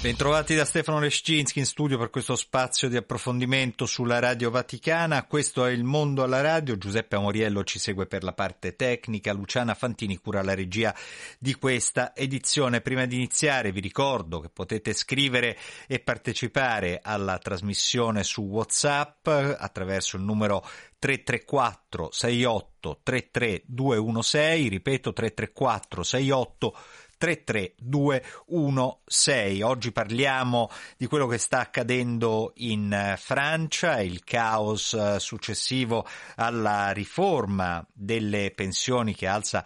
Bentrovati 0.00 0.54
da 0.54 0.64
Stefano 0.64 1.00
Lescinski 1.00 1.58
in 1.58 1.66
studio 1.66 1.98
per 1.98 2.08
questo 2.08 2.36
spazio 2.36 2.88
di 2.88 2.96
approfondimento 2.96 3.84
sulla 3.84 4.20
Radio 4.20 4.48
Vaticana. 4.48 5.26
Questo 5.26 5.66
è 5.66 5.72
Il 5.72 5.82
Mondo 5.82 6.22
alla 6.22 6.40
Radio. 6.40 6.78
Giuseppe 6.78 7.16
Amoriello 7.16 7.64
ci 7.64 7.80
segue 7.80 8.06
per 8.06 8.22
la 8.22 8.32
parte 8.32 8.76
tecnica. 8.76 9.32
Luciana 9.32 9.74
Fantini 9.74 10.16
cura 10.18 10.40
la 10.44 10.54
regia 10.54 10.94
di 11.36 11.52
questa 11.56 12.14
edizione. 12.14 12.80
Prima 12.80 13.06
di 13.06 13.16
iniziare 13.16 13.72
vi 13.72 13.80
ricordo 13.80 14.38
che 14.38 14.50
potete 14.50 14.92
scrivere 14.92 15.58
e 15.88 15.98
partecipare 15.98 17.00
alla 17.02 17.38
trasmissione 17.38 18.22
su 18.22 18.42
WhatsApp 18.42 19.26
attraverso 19.26 20.16
il 20.16 20.22
numero 20.22 20.64
334 21.00 22.10
68 22.12 23.00
33 23.02 23.62
216. 23.66 24.68
Ripeto 24.68 25.12
334 25.12 26.02
68 26.04 26.76
33216. 27.18 29.62
Oggi 29.62 29.92
parliamo 29.92 30.70
di 30.96 31.06
quello 31.06 31.26
che 31.26 31.38
sta 31.38 31.60
accadendo 31.60 32.52
in 32.56 33.14
Francia, 33.16 34.00
il 34.00 34.22
caos 34.24 35.16
successivo 35.16 36.06
alla 36.36 36.90
riforma 36.92 37.84
delle 37.92 38.52
pensioni 38.54 39.14
che 39.14 39.26
alza 39.26 39.64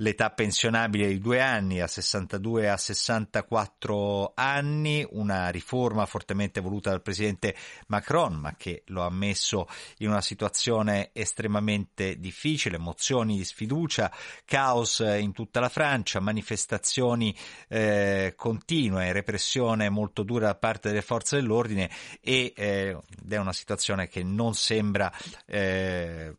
l'età 0.00 0.30
pensionabile 0.30 1.08
di 1.08 1.18
due 1.18 1.40
anni 1.40 1.80
a 1.80 1.86
62 1.86 2.68
a 2.68 2.76
64 2.76 4.32
anni, 4.34 5.06
una 5.10 5.48
riforma 5.48 6.06
fortemente 6.06 6.60
voluta 6.60 6.90
dal 6.90 7.02
presidente 7.02 7.54
Macron, 7.86 8.34
ma 8.34 8.54
che 8.56 8.82
lo 8.86 9.02
ha 9.02 9.10
messo 9.10 9.68
in 9.98 10.08
una 10.08 10.20
situazione 10.20 11.10
estremamente 11.12 12.18
difficile, 12.18 12.78
mozioni 12.78 13.36
di 13.36 13.44
sfiducia, 13.44 14.12
caos 14.44 14.98
in 15.00 15.32
tutta 15.32 15.60
la 15.60 15.68
Francia, 15.68 16.20
manifestazioni 16.20 17.34
eh, 17.68 18.34
continue, 18.36 19.12
repressione 19.12 19.88
molto 19.88 20.22
dura 20.22 20.46
da 20.46 20.54
parte 20.54 20.88
delle 20.88 21.02
forze 21.02 21.36
dell'ordine 21.36 21.90
e, 22.20 22.52
eh, 22.56 22.98
ed 23.22 23.32
è 23.32 23.36
una 23.36 23.52
situazione 23.52 24.08
che 24.08 24.22
non 24.22 24.54
sembra 24.54 25.12
eh, 25.46 26.34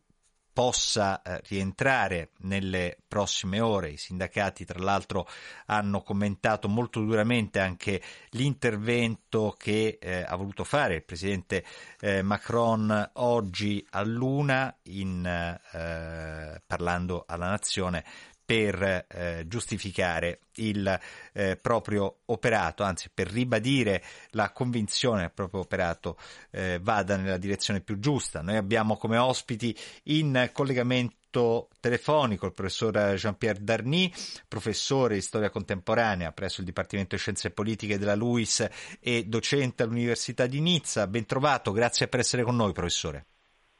possa 0.52 1.22
rientrare 1.48 2.30
nelle 2.40 2.98
prossime 3.08 3.60
ore. 3.60 3.90
I 3.90 3.96
sindacati, 3.96 4.64
tra 4.64 4.78
l'altro, 4.78 5.26
hanno 5.66 6.02
commentato 6.02 6.68
molto 6.68 7.00
duramente 7.00 7.60
anche 7.60 8.02
l'intervento 8.30 9.54
che 9.56 9.98
eh, 10.00 10.22
ha 10.26 10.36
voluto 10.36 10.64
fare 10.64 10.96
il 10.96 11.04
presidente 11.04 11.64
eh, 12.00 12.22
Macron 12.22 13.10
oggi 13.14 13.84
a 13.90 14.02
Luna, 14.02 14.74
in, 14.84 15.24
eh, 15.24 16.62
parlando 16.66 17.24
alla 17.26 17.48
nazione 17.48 18.04
per 18.44 19.06
eh, 19.08 19.44
giustificare 19.46 20.40
il 20.56 21.00
eh, 21.32 21.56
proprio 21.56 22.20
operato, 22.26 22.82
anzi 22.82 23.10
per 23.12 23.30
ribadire 23.30 24.02
la 24.30 24.50
convinzione 24.50 25.20
che 25.20 25.26
il 25.26 25.32
proprio 25.32 25.60
operato 25.60 26.18
eh, 26.50 26.78
vada 26.82 27.16
nella 27.16 27.38
direzione 27.38 27.80
più 27.80 27.98
giusta. 27.98 28.42
Noi 28.42 28.56
abbiamo 28.56 28.96
come 28.96 29.16
ospiti 29.16 29.76
in 30.04 30.50
collegamento 30.52 31.68
telefonico 31.80 32.44
il 32.44 32.52
professor 32.52 33.14
Jean-Pierre 33.14 33.62
Darny, 33.62 34.12
professore 34.46 35.14
di 35.14 35.22
storia 35.22 35.48
contemporanea 35.48 36.32
presso 36.32 36.60
il 36.60 36.66
Dipartimento 36.66 37.14
di 37.14 37.20
Scienze 37.22 37.50
Politiche 37.50 37.98
della 37.98 38.14
LUIS 38.14 38.68
e 39.00 39.24
docente 39.24 39.82
all'Università 39.82 40.46
di 40.46 40.60
Nizza. 40.60 41.06
Ben 41.06 41.24
trovato, 41.24 41.72
grazie 41.72 42.08
per 42.08 42.20
essere 42.20 42.42
con 42.42 42.56
noi, 42.56 42.72
professore. 42.72 43.26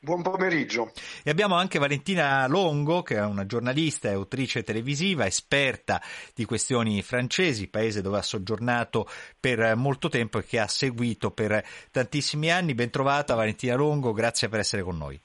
Buon 0.05 0.21
pomeriggio. 0.21 0.91
E 1.23 1.31
abbiamo 1.31 1.55
anche 1.55 1.79
Valentina 1.79 2.45
Longo, 2.49 3.03
che 3.03 3.15
è 3.15 3.25
una 3.25 3.47
giornalista 3.47 4.09
e 4.09 4.15
autrice 4.15 4.65
televisiva, 4.65 5.27
esperta 5.27 6.03
di 6.35 6.45
questioni 6.45 7.03
francesi, 7.03 7.69
paese 7.69 8.03
dove 8.03 8.19
ha 8.19 8.23
soggiornato 8.23 9.09
per 9.39 9.77
molto 9.77 10.09
tempo 10.09 10.41
e 10.41 10.45
che 10.45 10.59
ha 10.59 10.67
seguito 10.67 11.31
per 11.31 11.65
tantissimi 11.93 12.51
anni. 12.51 12.75
Bentrovata 12.75 13.37
Valentina 13.37 13.77
Longo, 13.77 14.13
grazie 14.13 14.49
per 14.49 14.59
essere 14.59 14.83
con 14.83 14.99
noi. 14.99 15.21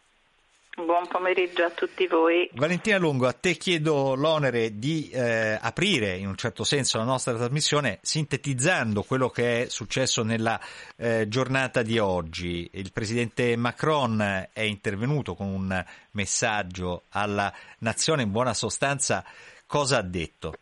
Buon 0.80 1.08
pomeriggio 1.08 1.66
a 1.66 1.72
tutti 1.72 2.06
voi. 2.06 2.48
Valentina 2.54 3.00
Lungo, 3.00 3.26
a 3.26 3.34
te 3.34 3.54
chiedo 3.54 4.14
l'onere 4.14 4.78
di 4.78 5.10
eh, 5.10 5.58
aprire 5.60 6.16
in 6.18 6.28
un 6.28 6.36
certo 6.36 6.64
senso 6.64 7.00
la 7.00 7.04
nostra 7.04 7.34
trasmissione 7.34 7.98
sintetizzando 8.04 9.02
quello 9.02 9.30
che 9.30 9.64
è 9.64 9.70
successo 9.70 10.22
nella 10.22 10.60
eh, 10.96 11.28
giornata 11.28 11.82
di 11.82 11.98
oggi. 11.98 12.70
Il 12.74 12.92
presidente 12.92 13.58
Macron 13.58 14.50
è 14.54 14.62
intervenuto 14.62 15.34
con 15.34 15.48
un 15.48 15.84
messaggio 16.12 17.06
alla 17.10 17.52
nazione, 17.80 18.22
in 18.22 18.32
buona 18.32 18.54
sostanza 18.54 19.26
cosa 19.66 19.98
ha 19.98 20.04
detto? 20.04 20.54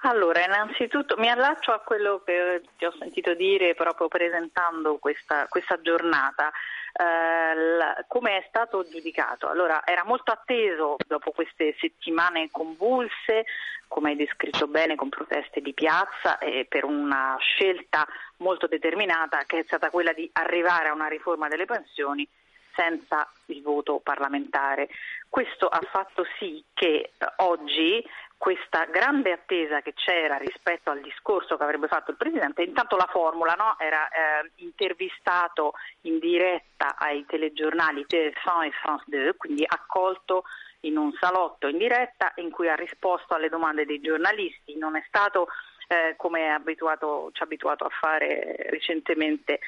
Allora, 0.00 0.44
innanzitutto 0.44 1.16
mi 1.16 1.30
allaccio 1.30 1.70
a 1.70 1.78
quello 1.78 2.22
che 2.24 2.62
ti 2.76 2.84
ho 2.84 2.92
sentito 2.98 3.34
dire 3.34 3.74
proprio 3.74 4.08
presentando 4.08 4.96
questa, 4.96 5.46
questa 5.48 5.80
giornata. 5.80 6.50
Uh, 6.96 8.04
come 8.06 8.38
è 8.38 8.44
stato 8.48 8.86
giudicato? 8.88 9.48
Allora, 9.48 9.84
era 9.84 10.04
molto 10.04 10.30
atteso 10.30 10.94
dopo 11.08 11.32
queste 11.32 11.74
settimane 11.80 12.50
convulse, 12.52 13.46
come 13.88 14.10
hai 14.10 14.16
descritto 14.16 14.68
bene, 14.68 14.94
con 14.94 15.08
proteste 15.08 15.60
di 15.60 15.72
piazza 15.72 16.38
e 16.38 16.66
per 16.68 16.84
una 16.84 17.36
scelta 17.40 18.06
molto 18.36 18.68
determinata 18.68 19.42
che 19.44 19.58
è 19.58 19.64
stata 19.66 19.90
quella 19.90 20.12
di 20.12 20.30
arrivare 20.34 20.88
a 20.88 20.94
una 20.94 21.08
riforma 21.08 21.48
delle 21.48 21.64
pensioni 21.64 22.28
senza 22.76 23.28
il 23.46 23.62
voto 23.62 24.00
parlamentare. 24.02 24.88
Questo 25.28 25.66
ha 25.66 25.80
fatto 25.90 26.24
sì 26.38 26.62
che 26.74 27.10
eh, 27.18 27.26
oggi 27.38 28.04
questa 28.44 28.84
grande 28.84 29.32
attesa 29.32 29.80
che 29.80 29.94
c'era 29.94 30.36
rispetto 30.36 30.90
al 30.90 31.00
discorso 31.00 31.56
che 31.56 31.62
avrebbe 31.62 31.88
fatto 31.88 32.10
il 32.10 32.18
Presidente, 32.18 32.62
intanto 32.62 32.94
la 32.94 33.08
formula 33.10 33.54
no? 33.54 33.78
era 33.78 34.06
eh, 34.08 34.50
intervistato 34.56 35.72
in 36.02 36.18
diretta 36.18 36.94
ai 36.98 37.24
telegiornali 37.24 38.04
TF1 38.06 38.64
e 38.64 38.70
France 38.82 39.04
2, 39.06 39.36
quindi 39.38 39.64
accolto 39.66 40.44
in 40.80 40.98
un 40.98 41.10
salotto 41.18 41.68
in 41.68 41.78
diretta 41.78 42.34
in 42.34 42.50
cui 42.50 42.68
ha 42.68 42.74
risposto 42.74 43.32
alle 43.32 43.48
domande 43.48 43.86
dei 43.86 44.02
giornalisti, 44.02 44.76
non 44.76 44.94
è 44.96 45.02
stato 45.08 45.48
eh, 45.88 46.14
come 46.18 46.52
abituato, 46.52 47.30
ci 47.32 47.40
ha 47.40 47.46
abituato 47.46 47.84
a 47.84 47.90
fare 47.98 48.56
recentemente 48.68 49.60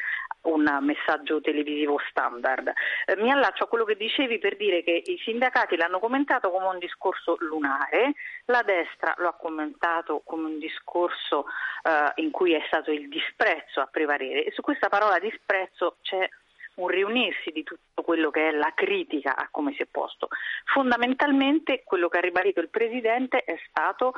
un 0.47 0.79
messaggio 0.81 1.41
televisivo 1.41 2.01
standard. 2.09 2.73
Eh, 3.07 3.17
mi 3.17 3.31
allaccio 3.31 3.65
a 3.65 3.69
quello 3.69 3.85
che 3.85 3.97
dicevi 3.97 4.39
per 4.39 4.57
dire 4.57 4.83
che 4.83 5.03
i 5.05 5.19
sindacati 5.23 5.77
l'hanno 5.77 5.99
commentato 5.99 6.51
come 6.51 6.67
un 6.67 6.79
discorso 6.79 7.37
lunare, 7.41 8.15
la 8.47 8.63
destra 8.63 9.15
lo 9.19 9.29
ha 9.29 9.35
commentato 9.35 10.23
come 10.25 10.47
un 10.47 10.59
discorso 10.59 11.47
eh, 11.83 12.23
in 12.23 12.31
cui 12.31 12.55
è 12.55 12.63
stato 12.67 12.91
il 12.91 13.09
disprezzo 13.09 13.81
a 13.81 13.89
prevalere 13.91 14.45
e 14.45 14.53
su 14.53 14.63
questa 14.63 14.89
parola 14.89 15.19
disprezzo 15.19 15.97
c'è 16.03 16.29
un 16.77 16.89
riunirsi 16.89 17.51
di 17.51 17.63
tutto 17.63 18.03
quello 18.03 18.31
che 18.31 18.49
è 18.49 18.51
la 18.53 18.73
critica 18.75 19.35
a 19.37 19.49
come 19.51 19.73
si 19.75 19.83
è 19.83 19.87
posto. 19.87 20.29
Fondamentalmente 20.65 21.83
quello 21.85 22.09
che 22.09 22.19
ha 22.19 22.21
ribadito 22.21 22.61
il 22.61 22.69
Presidente 22.69 23.45
è 23.45 23.59
stato 23.69 24.15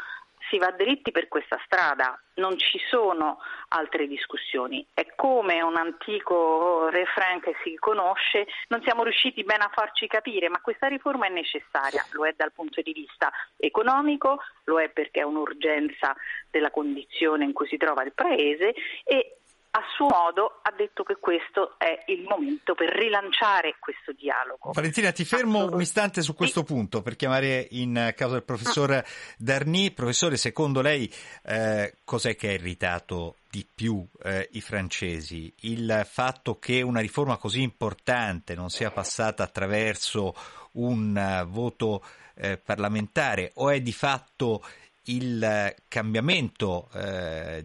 si 0.49 0.59
va 0.59 0.71
dritti 0.71 1.11
per 1.11 1.29
questa 1.29 1.61
strada, 1.65 2.21
non 2.35 2.59
ci 2.59 2.79
sono 2.89 3.39
altre 3.69 4.07
discussioni. 4.07 4.87
È 4.93 5.07
come 5.15 5.61
un 5.63 5.77
antico 5.77 6.89
refrain 6.89 7.41
che 7.41 7.55
si 7.63 7.77
conosce, 7.77 8.47
non 8.69 8.83
siamo 8.83 9.03
riusciti 9.03 9.45
bene 9.45 9.65
a 9.65 9.71
farci 9.73 10.07
capire, 10.07 10.49
ma 10.49 10.61
questa 10.61 10.87
riforma 10.87 11.27
è 11.27 11.31
necessaria, 11.31 12.05
lo 12.13 12.27
è 12.27 12.35
dal 12.37 12.53
punto 12.53 12.81
di 12.81 12.93
vista 12.93 13.31
economico, 13.57 14.41
lo 14.65 14.81
è 14.81 14.89
perché 14.89 15.21
è 15.21 15.25
un'urgenza 15.25 16.15
della 16.51 16.71
condizione 16.71 17.45
in 17.45 17.53
cui 17.53 17.67
si 17.67 17.77
trova 17.77 18.03
il 18.03 18.13
Paese 18.13 18.75
e 19.05 19.38
a 19.71 19.83
suo 19.95 20.07
modo 20.09 20.61
ha 20.63 20.73
detto 20.77 21.03
che 21.03 21.17
questo 21.17 21.79
è 21.79 22.05
il 22.07 22.23
momento 22.23 22.75
per 22.75 22.89
rilanciare 22.89 23.77
questo 23.79 24.13
dialogo. 24.13 24.71
Valentina, 24.73 25.13
ti 25.13 25.25
fermo 25.25 25.65
un 25.71 25.81
istante 25.81 26.23
su 26.23 26.35
questo 26.35 26.61
sì. 26.61 26.73
punto 26.73 27.03
per 27.03 27.17
chiamare 27.17 27.67
in 27.71 28.13
causa 28.17 28.37
il 28.37 28.45
professor 28.45 28.91
ah. 28.93 29.05
Darny. 29.37 29.91
Professore, 29.91 30.37
secondo 30.37 30.81
lei 30.81 31.13
eh, 31.45 31.95
cos'è 32.05 32.35
che 32.35 32.49
ha 32.49 32.53
irritato 32.53 33.37
di 33.51 33.67
più 33.73 34.07
eh, 34.23 34.49
i 34.53 34.61
francesi? 34.61 35.53
Il 35.61 36.07
fatto 36.11 36.59
che 36.59 36.81
una 36.83 37.01
riforma 37.01 37.37
così 37.37 37.63
importante 37.63 38.55
non 38.55 38.71
sia 38.71 38.91
passata 38.91 39.43
attraverso 39.43 40.35
un 40.73 41.15
uh, 41.15 41.47
voto 41.49 42.03
eh, 42.35 42.57
parlamentare 42.57 43.51
o 43.55 43.71
è 43.71 43.81
di 43.81 43.93
fatto 43.93 44.63
il 45.05 45.75
cambiamento 45.89 46.89
eh, 46.93 47.65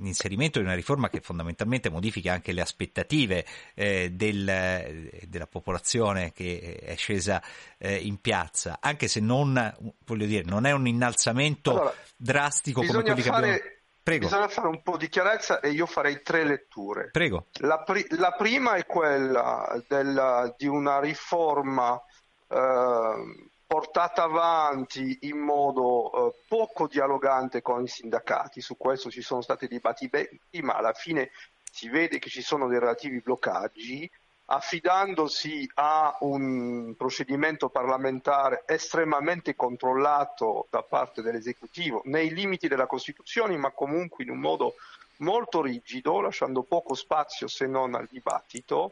l'inserimento 0.00 0.58
di 0.58 0.64
una 0.64 0.74
riforma 0.74 1.08
che 1.08 1.20
fondamentalmente 1.20 1.90
modifica 1.90 2.32
anche 2.32 2.52
le 2.52 2.60
aspettative 2.60 3.44
eh, 3.74 4.10
del, 4.10 5.10
della 5.26 5.46
popolazione 5.46 6.32
che 6.32 6.80
è 6.82 6.96
scesa 6.96 7.42
eh, 7.78 7.96
in 7.96 8.20
piazza, 8.20 8.78
anche 8.80 9.08
se 9.08 9.20
non, 9.20 9.74
voglio 10.04 10.26
dire, 10.26 10.44
non 10.44 10.66
è 10.66 10.72
un 10.72 10.86
innalzamento 10.86 11.70
allora, 11.70 11.94
drastico 12.16 12.80
come 12.80 13.02
quelli 13.02 13.22
fare... 13.22 13.22
che 13.22 13.48
abbiamo... 13.48 13.78
Prego. 14.02 14.28
Bisogna 14.28 14.48
fare 14.48 14.68
un 14.68 14.82
po' 14.82 14.96
di 14.96 15.10
chiarezza 15.10 15.60
e 15.60 15.70
io 15.70 15.84
farei 15.84 16.22
tre 16.22 16.42
letture. 16.42 17.10
Prego. 17.10 17.48
La, 17.58 17.82
pri- 17.82 18.06
la 18.16 18.32
prima 18.32 18.74
è 18.74 18.86
quella 18.86 19.80
della, 19.86 20.52
di 20.56 20.66
una 20.66 20.98
riforma 21.00 22.02
eh, 22.48 23.49
portata 23.70 24.24
avanti 24.24 25.16
in 25.20 25.38
modo 25.38 26.10
eh, 26.12 26.34
poco 26.48 26.88
dialogante 26.88 27.62
con 27.62 27.84
i 27.84 27.86
sindacati, 27.86 28.60
su 28.60 28.76
questo 28.76 29.12
ci 29.12 29.22
sono 29.22 29.42
stati 29.42 29.68
dibattiti, 29.68 30.60
ma 30.62 30.74
alla 30.74 30.92
fine 30.92 31.30
si 31.70 31.88
vede 31.88 32.18
che 32.18 32.28
ci 32.28 32.42
sono 32.42 32.66
dei 32.66 32.80
relativi 32.80 33.20
bloccaggi, 33.20 34.10
affidandosi 34.46 35.70
a 35.74 36.16
un 36.22 36.96
procedimento 36.98 37.68
parlamentare 37.68 38.64
estremamente 38.66 39.54
controllato 39.54 40.66
da 40.68 40.82
parte 40.82 41.22
dell'esecutivo, 41.22 42.02
nei 42.06 42.34
limiti 42.34 42.66
della 42.66 42.88
Costituzione, 42.88 43.56
ma 43.56 43.70
comunque 43.70 44.24
in 44.24 44.30
un 44.30 44.40
modo 44.40 44.74
molto 45.18 45.62
rigido, 45.62 46.20
lasciando 46.20 46.64
poco 46.64 46.94
spazio 46.94 47.46
se 47.46 47.68
non 47.68 47.94
al 47.94 48.08
dibattito, 48.10 48.90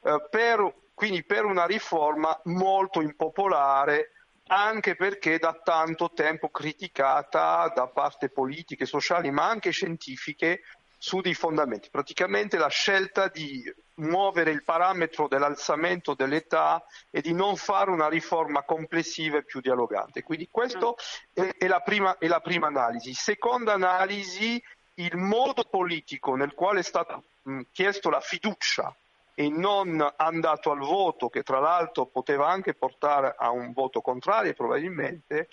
eh, 0.00 0.26
per 0.30 0.72
quindi 0.96 1.24
per 1.24 1.44
una 1.44 1.66
riforma 1.66 2.40
molto 2.44 3.02
impopolare 3.02 4.12
anche 4.46 4.96
perché 4.96 5.38
da 5.38 5.60
tanto 5.62 6.10
tempo 6.14 6.48
criticata 6.48 7.70
da 7.74 7.86
parte 7.86 8.30
politiche, 8.30 8.86
sociali 8.86 9.30
ma 9.30 9.46
anche 9.46 9.72
scientifiche 9.72 10.62
su 10.96 11.20
dei 11.20 11.34
fondamenti. 11.34 11.90
Praticamente 11.90 12.56
la 12.56 12.68
scelta 12.68 13.28
di 13.28 13.62
muovere 13.96 14.52
il 14.52 14.64
parametro 14.64 15.28
dell'alzamento 15.28 16.14
dell'età 16.14 16.82
e 17.10 17.20
di 17.20 17.34
non 17.34 17.56
fare 17.56 17.90
una 17.90 18.08
riforma 18.08 18.62
complessiva 18.62 19.36
e 19.36 19.44
più 19.44 19.60
dialogante. 19.60 20.22
Quindi 20.22 20.48
questa 20.50 20.94
è, 21.34 21.56
è, 21.58 21.66
la 21.66 21.80
prima, 21.80 22.16
è 22.16 22.26
la 22.26 22.40
prima 22.40 22.68
analisi. 22.68 23.12
Seconda 23.12 23.74
analisi, 23.74 24.62
il 24.94 25.16
modo 25.18 25.64
politico 25.64 26.36
nel 26.36 26.54
quale 26.54 26.80
è 26.80 26.82
stata 26.82 27.22
chiesto 27.70 28.08
la 28.08 28.20
fiducia 28.20 28.96
e 29.38 29.50
non 29.50 30.02
andato 30.16 30.70
al 30.70 30.78
voto, 30.78 31.28
che 31.28 31.42
tra 31.42 31.60
l'altro 31.60 32.06
poteva 32.06 32.48
anche 32.48 32.72
portare 32.72 33.34
a 33.36 33.50
un 33.50 33.74
voto 33.74 34.00
contrario 34.00 34.54
probabilmente, 34.54 35.48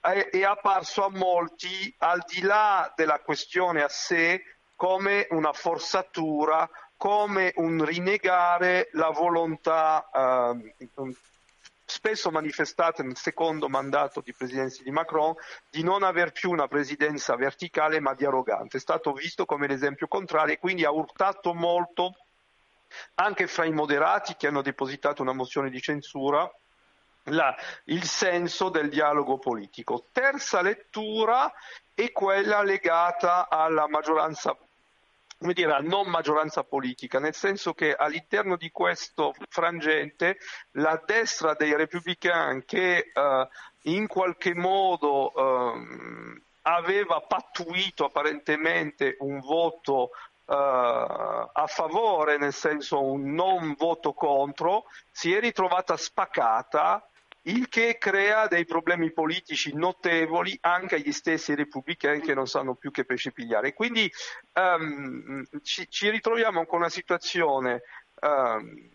è, 0.00 0.28
è 0.30 0.42
apparso 0.42 1.04
a 1.04 1.10
molti, 1.10 1.94
al 1.98 2.20
di 2.26 2.40
là 2.42 2.92
della 2.96 3.20
questione 3.20 3.84
a 3.84 3.88
sé, 3.88 4.42
come 4.74 5.28
una 5.30 5.52
forzatura, 5.52 6.68
come 6.96 7.52
un 7.56 7.84
rinnegare 7.84 8.88
la 8.92 9.10
volontà 9.10 10.10
eh, 10.12 10.74
spesso 11.84 12.30
manifestata 12.32 13.04
nel 13.04 13.16
secondo 13.16 13.68
mandato 13.68 14.20
di 14.20 14.34
presidenza 14.34 14.82
di 14.82 14.90
Macron 14.90 15.32
di 15.70 15.84
non 15.84 16.02
aver 16.02 16.32
più 16.32 16.50
una 16.50 16.66
presidenza 16.66 17.36
verticale 17.36 18.00
ma 18.00 18.14
dialogante. 18.14 18.78
È 18.78 18.80
stato 18.80 19.12
visto 19.12 19.44
come 19.44 19.68
l'esempio 19.68 20.08
contrario 20.08 20.54
e 20.54 20.58
quindi 20.58 20.84
ha 20.84 20.90
urtato 20.90 21.54
molto 21.54 22.14
anche 23.14 23.46
fra 23.46 23.64
i 23.64 23.72
moderati 23.72 24.36
che 24.36 24.46
hanno 24.46 24.62
depositato 24.62 25.22
una 25.22 25.32
mozione 25.32 25.70
di 25.70 25.80
censura, 25.80 26.50
la, 27.24 27.54
il 27.84 28.04
senso 28.04 28.68
del 28.68 28.88
dialogo 28.88 29.38
politico. 29.38 30.06
Terza 30.12 30.62
lettura 30.62 31.52
è 31.94 32.12
quella 32.12 32.62
legata 32.62 33.48
alla 33.48 33.88
maggioranza 33.88 34.56
come 35.38 35.52
dire, 35.52 35.72
a 35.72 35.78
non 35.78 36.08
maggioranza 36.08 36.64
politica, 36.64 37.20
nel 37.20 37.34
senso 37.34 37.72
che 37.72 37.94
all'interno 37.94 38.56
di 38.56 38.72
questo 38.72 39.34
frangente 39.48 40.38
la 40.72 41.00
destra 41.06 41.54
dei 41.54 41.76
repubblicani 41.76 42.64
che 42.64 43.12
eh, 43.14 43.48
in 43.82 44.08
qualche 44.08 44.54
modo 44.54 45.32
eh, 45.32 46.42
aveva 46.62 47.20
pattuito 47.20 48.04
apparentemente 48.04 49.16
un 49.20 49.38
voto 49.38 50.10
a 50.50 51.66
favore, 51.66 52.38
nel 52.38 52.54
senso 52.54 53.02
un 53.02 53.34
non 53.34 53.74
voto 53.76 54.12
contro, 54.12 54.84
si 55.10 55.32
è 55.34 55.40
ritrovata 55.40 55.96
spaccata, 55.96 57.06
il 57.42 57.68
che 57.68 57.98
crea 57.98 58.46
dei 58.46 58.64
problemi 58.64 59.10
politici 59.10 59.74
notevoli 59.74 60.56
anche 60.60 60.96
agli 60.96 61.12
stessi 61.12 61.54
repubblicani 61.54 62.20
che 62.20 62.34
non 62.34 62.46
sanno 62.46 62.74
più 62.74 62.90
che 62.90 63.04
pesce 63.04 63.32
pigliare. 63.32 63.74
Quindi 63.74 64.10
um, 64.54 65.44
ci, 65.62 65.86
ci, 65.88 66.10
ritroviamo 66.10 66.66
con 66.66 66.80
una 66.80 66.90
situazione 66.90 67.82
um, 68.20 68.88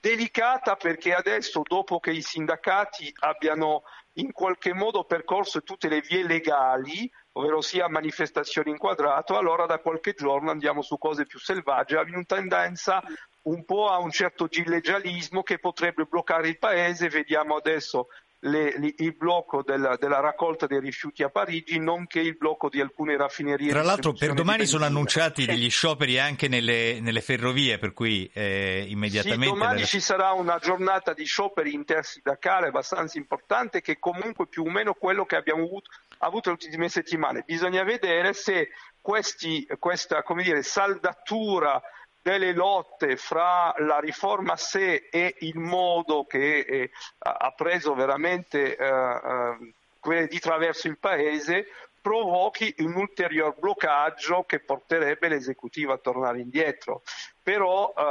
delicata 0.00 0.76
perché 0.76 1.14
adesso, 1.14 1.62
dopo 1.64 1.98
che 1.98 2.12
i 2.12 2.22
sindacati 2.22 3.12
abbiano 3.20 3.82
in 4.14 4.32
qualche 4.32 4.72
modo 4.72 5.04
percorso 5.04 5.62
tutte 5.62 5.88
le 5.88 6.00
vie 6.00 6.24
legali, 6.24 7.10
ovvero 7.32 7.60
sia 7.60 7.88
manifestazioni 7.88 8.70
inquadrato, 8.70 9.36
allora 9.36 9.66
da 9.66 9.78
qualche 9.78 10.14
giorno 10.14 10.50
andiamo 10.50 10.82
su 10.82 10.98
cose 10.98 11.26
più 11.26 11.38
selvagge, 11.38 11.96
abbiamo 11.96 12.24
tendenza 12.24 13.02
un 13.42 13.64
po' 13.64 13.88
a 13.88 13.98
un 13.98 14.10
certo 14.10 14.46
gilleggialismo 14.48 15.42
che 15.42 15.58
potrebbe 15.58 16.04
bloccare 16.04 16.48
il 16.48 16.58
paese, 16.58 17.08
vediamo 17.08 17.56
adesso 17.56 18.08
le, 18.40 18.78
le, 18.78 18.94
il 18.98 19.14
blocco 19.14 19.62
della, 19.62 19.96
della, 19.96 20.20
raccolta 20.20 20.66
dei 20.66 20.80
rifiuti 20.80 21.22
a 21.22 21.28
Parigi, 21.28 21.78
nonché 21.78 22.20
il 22.20 22.36
blocco 22.36 22.68
di 22.68 22.80
alcune 22.80 23.16
raffinerie. 23.16 23.70
Tra 23.70 23.82
l'altro 23.82 24.12
per 24.12 24.32
domani 24.32 24.66
sono 24.66 24.84
annunciati 24.84 25.44
degli 25.44 25.68
scioperi 25.68 26.18
anche 26.18 26.48
nelle, 26.48 27.00
nelle 27.00 27.20
ferrovie, 27.20 27.78
per 27.78 27.92
cui 27.92 28.30
eh, 28.32 28.84
immediatamente... 28.88 29.44
Sì, 29.46 29.52
domani 29.52 29.84
ci 29.84 30.00
sarà 30.00 30.32
una 30.32 30.58
giornata 30.58 31.12
di 31.12 31.24
scioperi 31.24 31.74
intersindacale 31.74 32.68
abbastanza 32.68 33.18
importante 33.18 33.82
che 33.82 33.92
è 33.92 33.98
comunque 33.98 34.46
più 34.46 34.64
o 34.64 34.70
meno 34.70 34.94
quello 34.94 35.24
che 35.26 35.36
abbiamo 35.36 35.64
avuto, 35.64 35.90
avuto 36.26 36.50
le 36.50 36.56
ultime 36.60 36.88
settimane. 36.88 37.42
Bisogna 37.46 37.82
vedere 37.82 38.32
se 38.32 38.70
questi, 39.00 39.66
questa 39.78 40.24
dire, 40.36 40.62
saldatura 40.62 41.80
delle 42.22 42.52
lotte 42.52 43.16
fra 43.16 43.74
la 43.78 43.98
riforma 43.98 44.56
sé 44.56 45.08
e 45.10 45.36
il 45.40 45.58
modo 45.58 46.24
che 46.24 46.58
eh, 46.60 46.90
ha 47.18 47.52
preso 47.56 47.94
veramente 47.94 48.76
eh, 48.76 49.74
eh, 50.02 50.26
di 50.26 50.38
traverso 50.38 50.88
il 50.88 50.98
paese 50.98 51.66
provochi 52.00 52.74
un 52.78 52.94
ulteriore 52.94 53.54
bloccaggio 53.58 54.44
che 54.44 54.60
porterebbe 54.60 55.28
l'esecutivo 55.28 55.92
a 55.92 55.98
tornare 55.98 56.40
indietro. 56.40 57.02
Però 57.42 57.92
eh, 57.96 58.02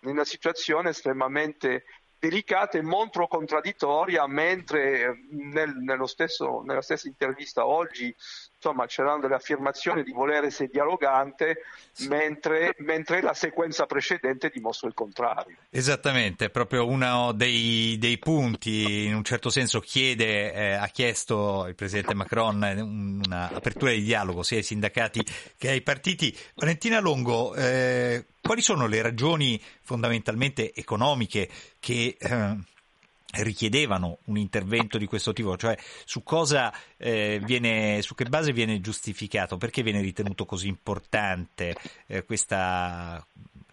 in 0.00 0.10
una 0.10 0.24
situazione 0.24 0.90
estremamente 0.90 1.84
delicata 2.18 2.78
e 2.78 2.82
molto 2.82 3.26
contraddittoria, 3.26 4.26
mentre 4.26 5.14
nel, 5.30 5.74
stesso, 6.06 6.62
nella 6.62 6.82
stessa 6.82 7.08
intervista 7.08 7.66
oggi 7.66 8.14
insomma, 8.66 8.86
c'erano 8.86 9.20
delle 9.20 9.36
affermazioni 9.36 10.02
di 10.02 10.12
voler 10.12 10.44
essere 10.44 10.68
dialogante, 10.70 11.62
mentre, 12.08 12.74
mentre, 12.78 13.22
la 13.22 13.32
sequenza 13.32 13.86
precedente 13.86 14.50
dimostra 14.52 14.88
il 14.88 14.94
contrario. 14.94 15.56
Esattamente, 15.70 16.50
proprio 16.50 16.86
uno 16.86 17.32
dei, 17.32 17.96
dei 17.98 18.18
punti, 18.18 19.04
in 19.04 19.14
un 19.14 19.22
certo 19.22 19.50
senso, 19.50 19.78
chiede, 19.80 20.52
eh, 20.52 20.72
ha 20.72 20.86
chiesto 20.88 21.66
il 21.68 21.74
presidente 21.74 22.14
Macron 22.14 23.22
un'apertura 23.24 23.92
di 23.92 24.02
dialogo 24.02 24.42
sia 24.42 24.56
ai 24.56 24.62
sindacati 24.64 25.24
che 25.56 25.68
ai 25.68 25.82
partiti. 25.82 26.36
Valentina 26.54 26.98
Longo, 26.98 27.54
eh, 27.54 28.26
quali 28.40 28.62
sono 28.62 28.86
le 28.86 29.02
ragioni 29.02 29.60
fondamentalmente 29.82 30.72
economiche 30.74 31.48
che 31.78 32.16
eh, 32.18 32.56
richiedevano 33.32 34.18
un 34.24 34.38
intervento 34.38 34.98
di 34.98 35.06
questo 35.06 35.32
tipo, 35.32 35.56
cioè 35.56 35.76
su 36.04 36.22
eh, 36.96 37.40
viene, 37.44 38.00
su 38.02 38.14
che 38.14 38.24
base 38.24 38.52
viene 38.52 38.80
giustificato, 38.80 39.56
perché 39.56 39.82
viene 39.82 40.00
ritenuto 40.00 40.44
così 40.44 40.68
importante 40.68 41.74
eh, 42.06 42.24
questa 42.24 43.24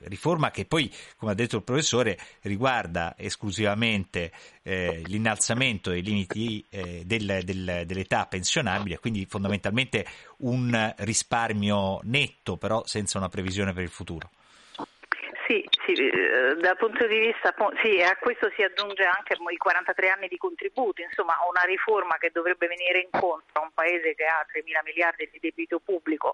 riforma 0.05 0.51
che 0.51 0.65
poi, 0.65 0.91
come 1.17 1.31
ha 1.31 1.35
detto 1.35 1.57
il 1.57 1.63
professore, 1.63 2.17
riguarda 2.41 3.15
esclusivamente 3.17 4.31
eh, 4.63 5.01
l'innalzamento 5.05 5.91
dei 5.91 6.01
limiti 6.01 6.65
eh, 6.69 7.03
del, 7.05 7.41
del, 7.43 7.83
dell'età 7.85 8.25
pensionabile, 8.25 8.99
quindi 8.99 9.25
fondamentalmente 9.25 10.05
un 10.39 10.93
risparmio 10.97 11.99
netto, 12.03 12.57
però 12.57 12.83
senza 12.85 13.17
una 13.17 13.29
previsione 13.29 13.73
per 13.73 13.83
il 13.83 13.89
futuro. 13.89 14.29
Sì, 15.85 15.91
eh, 15.91 16.55
dal 16.61 16.77
punto 16.77 17.05
di 17.07 17.19
vista, 17.19 17.53
sì, 17.81 18.01
a 18.01 18.15
questo 18.15 18.49
si 18.55 18.63
aggiunge 18.63 19.03
anche 19.03 19.33
i 19.33 19.57
43 19.57 20.09
anni 20.09 20.27
di 20.29 20.37
contributi, 20.37 21.01
insomma 21.01 21.35
una 21.49 21.63
riforma 21.63 22.15
che 22.17 22.31
dovrebbe 22.31 22.67
venire 22.67 22.99
incontro 23.01 23.51
a 23.51 23.61
un 23.63 23.71
paese 23.73 24.15
che 24.15 24.23
ha 24.23 24.45
3 24.49 24.63
mila 24.63 24.81
miliardi 24.85 25.27
di 25.29 25.39
debito 25.41 25.79
pubblico 25.79 26.33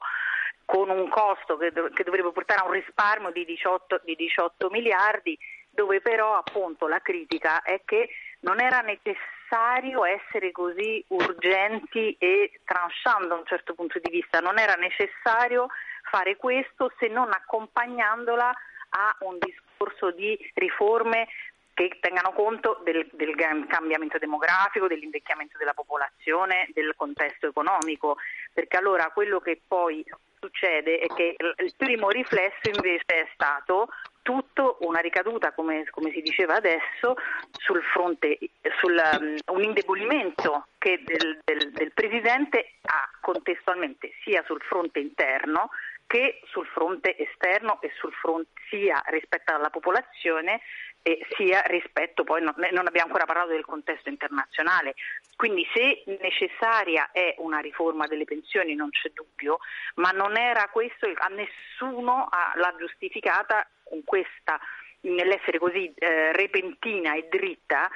con 0.65 0.89
un 0.89 1.09
costo 1.09 1.57
che, 1.57 1.71
dov- 1.71 1.91
che 1.93 2.03
dovrebbe 2.03 2.31
portare 2.31 2.61
a 2.61 2.65
un 2.65 2.73
risparmio 2.73 3.31
di 3.31 3.43
18, 3.43 4.01
di 4.03 4.15
18 4.15 4.69
miliardi, 4.69 5.35
dove 5.71 5.99
però 5.99 6.37
appunto 6.37 6.87
la 6.87 6.99
critica 6.99 7.63
è 7.63 7.81
che 7.85 8.07
non 8.41 8.61
era 8.61 8.81
necessario 8.81 10.05
essere 10.05 10.51
così 10.51 11.03
urgenti 11.07 12.15
e 12.19 12.61
tranchant 12.63 13.27
da 13.27 13.33
un 13.33 13.45
certo 13.47 13.73
punto 13.73 13.97
di 13.97 14.11
vista, 14.11 14.41
non 14.41 14.59
era 14.59 14.75
necessario 14.75 15.69
fare 16.03 16.35
questo 16.35 16.91
se 16.99 17.07
non 17.07 17.31
accompagnandola 17.31 18.53
a 18.89 19.15
un 19.21 19.37
discorso 19.39 20.11
di 20.11 20.37
riforme 20.55 21.27
che 21.73 21.97
tengano 22.01 22.33
conto 22.33 22.81
del, 22.83 23.07
del, 23.13 23.35
cambiamento 23.67 24.17
demografico, 24.17 24.87
dell'invecchiamento 24.87 25.57
della 25.57 25.73
popolazione, 25.73 26.67
del 26.73 26.93
contesto 26.95 27.47
economico, 27.47 28.17
perché 28.51 28.75
allora 28.75 29.09
quello 29.13 29.39
che 29.39 29.61
poi 29.65 30.03
succede 30.39 30.99
è 30.99 31.07
che 31.07 31.35
il 31.37 31.73
primo 31.77 32.09
riflesso 32.09 32.69
invece 32.73 33.05
è 33.05 33.29
stato 33.33 33.87
tutto 34.21 34.77
una 34.81 34.99
ricaduta, 34.99 35.53
come, 35.53 35.85
come 35.89 36.11
si 36.11 36.21
diceva 36.21 36.55
adesso, 36.55 37.15
sul 37.51 37.81
fronte, 37.81 38.37
sul, 38.79 39.01
um, 39.19 39.37
un 39.55 39.63
indebolimento 39.63 40.67
che 40.77 41.01
del, 41.05 41.39
del, 41.43 41.71
del 41.71 41.91
Presidente 41.93 42.73
ha 42.81 43.09
contestualmente 43.21 44.11
sia 44.23 44.43
sul 44.45 44.61
fronte 44.61 44.99
interno 44.99 45.69
che 46.09 46.41
sul 46.45 46.65
fronte 46.65 47.15
esterno 47.15 47.79
e 47.81 47.91
sul 47.99 48.11
fronte 48.13 48.49
sia 48.67 48.99
rispetto 49.09 49.53
alla 49.53 49.69
popolazione 49.69 50.59
e 51.03 51.23
sia 51.37 51.61
rispetto, 51.67 52.23
poi 52.23 52.41
non, 52.41 52.55
non 52.57 52.87
abbiamo 52.87 53.05
ancora 53.11 53.25
parlato 53.25 53.49
del 53.49 53.63
contesto 53.63 54.09
internazionale, 54.09 54.95
quindi 55.35 55.67
se 55.71 56.03
necessaria 56.19 57.11
è 57.11 57.35
una 57.37 57.59
riforma 57.59 58.07
delle 58.07 58.25
pensioni 58.25 58.73
non 58.73 58.89
c'è 58.89 59.11
dubbio, 59.13 59.59
ma 59.95 60.09
non 60.09 60.35
era 60.35 60.67
questo, 60.69 61.05
a 61.05 61.27
nessuno 61.27 62.27
l'ha 62.55 62.75
giustificata 62.79 63.69
con 63.83 64.03
questa, 64.03 64.59
nell'essere 65.01 65.59
così 65.59 65.93
eh, 65.95 66.31
repentina 66.33 67.13
e 67.13 67.27
dritta 67.29 67.87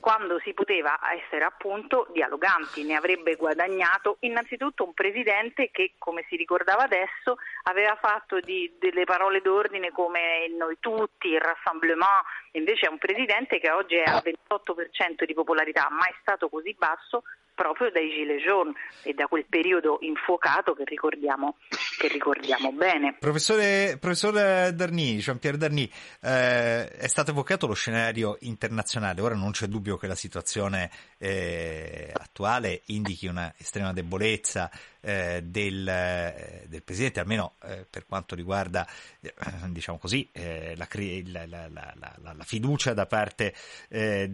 quando 0.00 0.38
si 0.40 0.54
poteva 0.54 0.98
essere 1.12 1.44
appunto 1.44 2.06
dialoganti, 2.12 2.84
ne 2.84 2.94
avrebbe 2.94 3.34
guadagnato 3.34 4.16
innanzitutto 4.20 4.84
un 4.84 4.94
presidente 4.94 5.70
che, 5.70 5.94
come 5.98 6.24
si 6.28 6.36
ricordava 6.36 6.84
adesso, 6.84 7.36
aveva 7.64 7.96
fatto 7.96 8.38
di, 8.40 8.72
delle 8.78 9.04
parole 9.04 9.40
d'ordine 9.40 9.90
come 9.90 10.48
noi 10.56 10.76
tutti, 10.78 11.28
il 11.28 11.40
rassemblement, 11.40 12.24
invece 12.52 12.86
è 12.86 12.90
un 12.90 12.98
presidente 12.98 13.58
che 13.58 13.70
oggi 13.70 13.96
è 13.96 14.04
al 14.04 14.22
28% 14.24 15.24
di 15.24 15.34
popolarità, 15.34 15.88
mai 15.90 16.14
stato 16.20 16.48
così 16.48 16.74
basso 16.78 17.22
proprio 17.58 17.90
dai 17.90 18.08
Gilets 18.08 18.44
jaunes 18.44 18.76
e 19.02 19.14
da 19.14 19.26
quel 19.26 19.44
periodo 19.48 19.98
infuocato 20.02 20.74
che 20.74 20.84
ricordiamo, 20.84 21.56
che 21.98 22.06
ricordiamo 22.06 22.70
bene. 22.70 23.16
Professore, 23.18 23.98
professore 24.00 24.72
Darni, 24.76 25.16
Jean-Pierre 25.16 25.58
Darni, 25.58 25.90
eh, 26.22 26.88
è 26.88 27.08
stato 27.08 27.32
evocato 27.32 27.66
lo 27.66 27.74
scenario 27.74 28.36
internazionale, 28.42 29.20
ora 29.20 29.34
non 29.34 29.50
c'è 29.50 29.66
dubbio 29.66 29.96
che 29.96 30.06
la 30.06 30.14
situazione 30.14 30.88
eh, 31.18 32.10
attuale 32.14 32.82
indichi 32.86 33.26
una 33.26 33.52
estrema 33.58 33.92
debolezza 33.92 34.70
eh, 35.00 35.42
del, 35.44 35.86
eh, 35.86 36.64
del, 36.68 36.82
Presidente, 36.82 37.20
almeno 37.20 37.54
eh, 37.62 37.86
per 37.88 38.06
quanto 38.06 38.34
riguarda 38.34 38.86
eh, 39.20 39.32
diciamo 39.68 39.98
così, 39.98 40.28
la, 40.32 41.46
la, 41.46 41.68
la, 41.68 41.94
la, 42.20 42.44
fiducia 42.44 42.94
da 42.94 43.06
parte 43.06 43.54
del, 43.88 44.28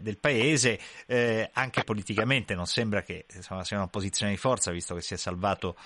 del, 0.00 0.18
Paese, 0.18 0.78
anche 1.52 1.84
politicamente. 1.84 2.54
Non 2.54 2.66
sembra 2.66 3.02
che 3.02 3.26
insomma, 3.32 3.64
sia 3.64 3.76
una 3.76 3.88
posizione 3.88 4.32
di 4.32 4.38
forza, 4.38 4.70
visto 4.70 4.94
che 4.94 5.02
si 5.02 5.14
è 5.14 5.16
salvato 5.16 5.76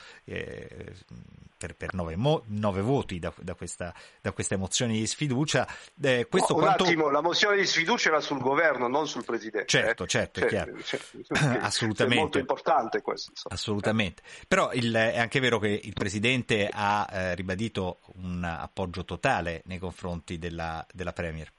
per, 1.56 1.74
per 1.74 1.94
nove, 1.94 2.16
mo, 2.16 2.42
nove, 2.46 2.80
voti 2.80 3.18
da, 3.18 3.32
da, 3.38 3.54
questa, 3.54 3.94
da 4.20 4.32
queste 4.32 4.56
mozioni 4.56 4.98
di 4.98 5.06
sfiducia. 5.06 5.66
Eh, 6.00 6.26
questo 6.28 6.52
no, 6.52 6.58
un 6.58 6.64
quanto... 6.64 6.84
attimo, 6.84 7.10
la 7.10 7.22
mozione 7.22 7.56
di 7.56 7.66
sfiducia 7.66 8.08
era 8.08 8.20
sul 8.20 8.38
governo, 8.38 8.88
non 8.88 9.06
sul 9.06 9.24
Presidente. 9.24 9.66
Certo, 9.66 10.04
eh? 10.04 10.06
certo, 10.06 10.40
è 10.40 10.46
chiaro. 10.46 10.72
Certo, 10.82 11.18
Assolutamente. 11.60 12.18
È 12.18 12.20
molto 12.20 12.38
importante 12.38 13.00
questo. 13.00 13.30
Insomma. 13.30 13.54
Assolutamente. 13.54 14.22
Però 14.46 14.72
il, 14.72 14.92
è 14.92 15.18
anche 15.18 15.40
vero 15.40 15.58
che 15.58 15.80
il 15.82 15.92
Presidente 15.92 16.68
ha 16.70 17.08
eh, 17.10 17.34
ribadito 17.34 18.00
un 18.14 18.44
appoggio 18.44 19.04
totale 19.04 19.62
nei 19.66 19.78
confronti 19.78 20.38
della, 20.38 20.84
della 20.92 21.12
Premier. 21.12 21.50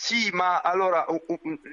Sì, 0.00 0.30
ma 0.30 0.60
allora 0.60 1.04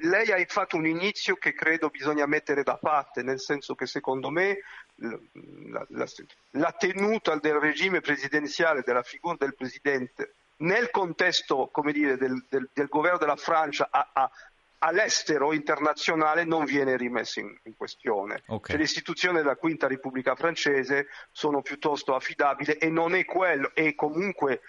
lei 0.02 0.32
ha 0.32 0.44
fatto 0.48 0.76
un 0.76 0.84
inizio 0.84 1.36
che 1.36 1.54
credo 1.54 1.90
bisogna 1.90 2.26
mettere 2.26 2.64
da 2.64 2.76
parte, 2.76 3.22
nel 3.22 3.38
senso 3.38 3.76
che 3.76 3.86
secondo 3.86 4.30
me 4.30 4.62
la, 4.96 5.86
la, 5.90 6.06
la 6.50 6.72
tenuta 6.72 7.36
del 7.36 7.60
regime 7.60 8.00
presidenziale, 8.00 8.82
della 8.84 9.04
figura 9.04 9.36
del 9.38 9.54
presidente, 9.54 10.34
nel 10.56 10.90
contesto 10.90 11.70
dire, 11.92 12.16
del, 12.16 12.44
del, 12.48 12.68
del, 12.72 12.88
governo 12.88 13.18
della 13.18 13.36
Francia 13.36 13.86
a, 13.92 14.10
a, 14.12 14.30
all'estero 14.78 15.52
internazionale 15.52 16.42
non 16.42 16.64
viene 16.64 16.96
rimessa 16.96 17.38
in, 17.38 17.56
in 17.62 17.76
questione. 17.76 18.42
Okay. 18.46 18.70
Cioè, 18.70 18.76
le 18.76 18.82
istituzioni 18.82 19.36
della 19.36 19.54
Quinta 19.54 19.86
Repubblica 19.86 20.34
francese 20.34 21.06
sono 21.30 21.62
piuttosto 21.62 22.16
affidabili 22.16 22.72
e 22.72 22.90
non 22.90 23.14
è 23.14 23.24
quello, 23.24 23.70
e 23.72 23.94
comunque 23.94 24.62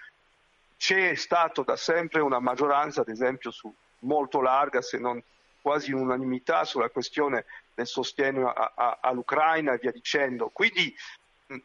c'è 0.78 1.16
stata 1.16 1.64
da 1.64 1.76
sempre 1.76 2.22
una 2.22 2.40
maggioranza, 2.40 3.02
ad 3.02 3.10
esempio, 3.10 3.52
su, 3.52 3.74
molto 4.00 4.42
larga, 4.42 4.82
se 4.82 4.98
non 4.98 5.22
quasi 5.62 5.92
unanimità, 5.92 6.64
sulla 6.64 6.90
questione 6.90 7.46
del 7.74 7.88
sostegno 7.88 8.52
a, 8.52 8.72
a, 8.76 9.00
all'Ucraina 9.02 9.74
e 9.74 9.80
via 9.80 9.92
dicendo. 9.92 10.50
Quindi 10.50 10.96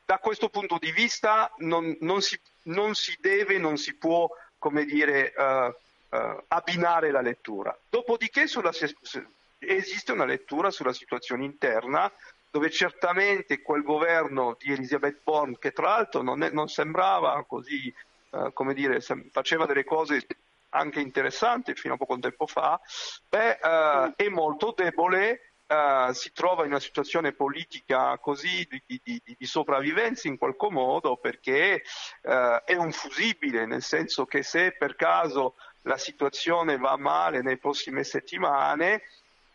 da 0.05 0.19
questo 0.19 0.49
punto 0.49 0.79
di 0.79 0.93
vista 0.93 1.53
non, 1.59 1.97
non, 2.01 2.21
si, 2.21 2.39
non 2.65 2.95
si, 2.95 3.17
deve, 3.21 3.59
non 3.59 3.77
si 3.77 3.95
può, 3.95 4.29
come 4.59 4.85
dire, 4.85 5.33
uh, 5.37 6.17
uh, 6.17 6.43
abbinare 6.49 7.11
la 7.11 7.21
lettura. 7.21 7.77
Dopodiché 7.89 8.47
sulla, 8.47 8.73
esiste 9.59 10.13
una 10.13 10.25
lettura 10.25 10.71
sulla 10.71 10.93
situazione 10.93 11.45
interna 11.45 12.11
dove 12.51 12.71
certamente 12.71 13.63
quel 13.63 13.83
governo 13.83 14.57
di 14.59 14.73
Elisabeth 14.73 15.21
Born, 15.23 15.59
che 15.59 15.73
tra 15.73 15.89
l'altro 15.89 16.23
non, 16.23 16.43
è, 16.43 16.51
non 16.51 16.69
sembrava 16.69 17.43
così 17.47 17.93
eh, 18.33 18.51
come 18.55 18.73
dire, 18.73 19.01
faceva 19.31 19.67
delle 19.67 19.85
cose 19.85 20.27
anche 20.71 21.01
interessanti 21.01 21.75
fino 21.75 21.95
a 21.95 21.97
poco 21.99 22.19
tempo 22.19 22.47
fa, 22.47 22.81
beh, 23.29 23.59
uh, 23.63 24.13
è 24.17 24.29
molto 24.31 24.73
debole, 24.75 25.53
uh, 25.67 26.13
si 26.13 26.33
trova 26.33 26.63
in 26.63 26.71
una 26.71 26.81
situazione 26.81 27.33
politica 27.33 28.17
così 28.19 28.67
di, 28.71 28.83
di, 28.87 29.01
di, 29.05 29.37
di 29.37 29.47
sopravvivenza 29.47 30.29
in 30.29 30.39
qualche 30.39 30.71
modo 30.71 31.19
perché 31.19 31.83
è 32.23 32.75
un 32.75 32.91
fusibile, 32.93 33.67
nel 33.67 33.83
senso 33.83 34.25
che 34.25 34.43
se 34.43 34.73
per 34.73 34.97
caso 34.97 35.57
la 35.83 35.99
situazione 35.99 36.79
va 36.79 36.97
male 36.97 37.43
nelle 37.43 37.59
prossime 37.59 38.03
settimane, 38.03 39.03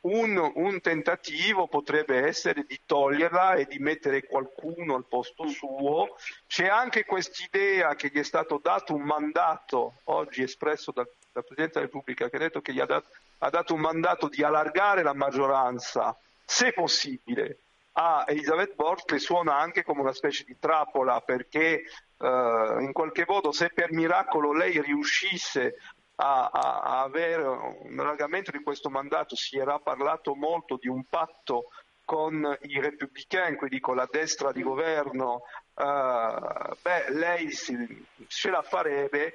un, 0.02 0.52
un, 0.56 0.82
tentativo 0.82 1.68
potrebbe 1.68 2.26
essere 2.26 2.64
di 2.68 2.80
toglierla 2.86 3.56
e 3.56 3.66
di 3.66 3.80
mettere 3.80 4.24
qualcuno 4.24 4.96
al 4.96 5.06
posto 5.08 5.48
suo. 5.48 6.16
C'è 6.48 6.68
anche 6.68 7.06
quest'idea 7.06 7.96
che 7.96 8.10
gli 8.10 8.20
è 8.20 8.24
stato 8.24 8.60
dato 8.62 8.94
un 8.94 9.02
mandato, 9.02 10.02
oggi 10.06 10.44
espresso 10.44 10.92
dal, 10.92 11.10
dal 11.32 11.44
Presidente 11.44 11.80
della 11.80 11.86
Repubblica, 11.86 12.30
che 12.30 12.36
ha 12.36 12.40
detto 12.40 12.62
che 12.62 12.74
gli 12.74 12.80
ha 12.80 12.86
dato, 12.86 13.10
ha 13.40 13.50
dato 13.50 13.74
un 13.74 13.82
mandato 13.82 14.28
di 14.28 14.44
allargare 14.44 15.04
la 15.04 15.14
maggioranza, 15.14 16.18
se 16.46 16.74
possibile, 16.74 17.60
a 17.94 18.24
Elisabeth 18.28 18.76
Borg, 18.76 19.04
che 19.06 19.20
suona 19.20 19.58
anche 19.58 19.84
come 19.84 20.02
una 20.02 20.14
specie 20.14 20.44
di 20.44 20.58
trappola, 20.60 21.22
perché 21.22 21.84
Uh, 22.20 22.80
in 22.80 22.94
qualche 22.94 23.26
modo 23.28 23.52
se 23.52 23.70
per 23.70 23.92
miracolo 23.92 24.52
lei 24.52 24.82
riuscisse 24.82 25.76
a, 26.20 26.50
a, 26.52 26.80
a 26.82 27.02
avere 27.02 27.44
un 27.44 28.00
allargamento 28.00 28.52
di 28.52 28.64
questo 28.64 28.90
mandato 28.90 29.36
si 29.36 29.58
era 29.58 29.80
parlato 29.80 30.36
molto 30.36 30.78
di 30.80 30.88
un 30.88 31.04
patto 31.04 31.70
con 32.08 32.58
i 32.62 32.80
repubblicani, 32.80 33.58
quindi 33.58 33.82
con 33.82 33.98
la 33.98 34.08
destra 34.10 34.54
di 34.54 34.64
governo, 34.64 35.44
uh, 35.74 36.76
beh, 36.82 37.10
lei 37.10 37.52
si, 37.52 38.06
ce 38.28 38.50
la 38.50 38.62
farebbe, 38.62 39.34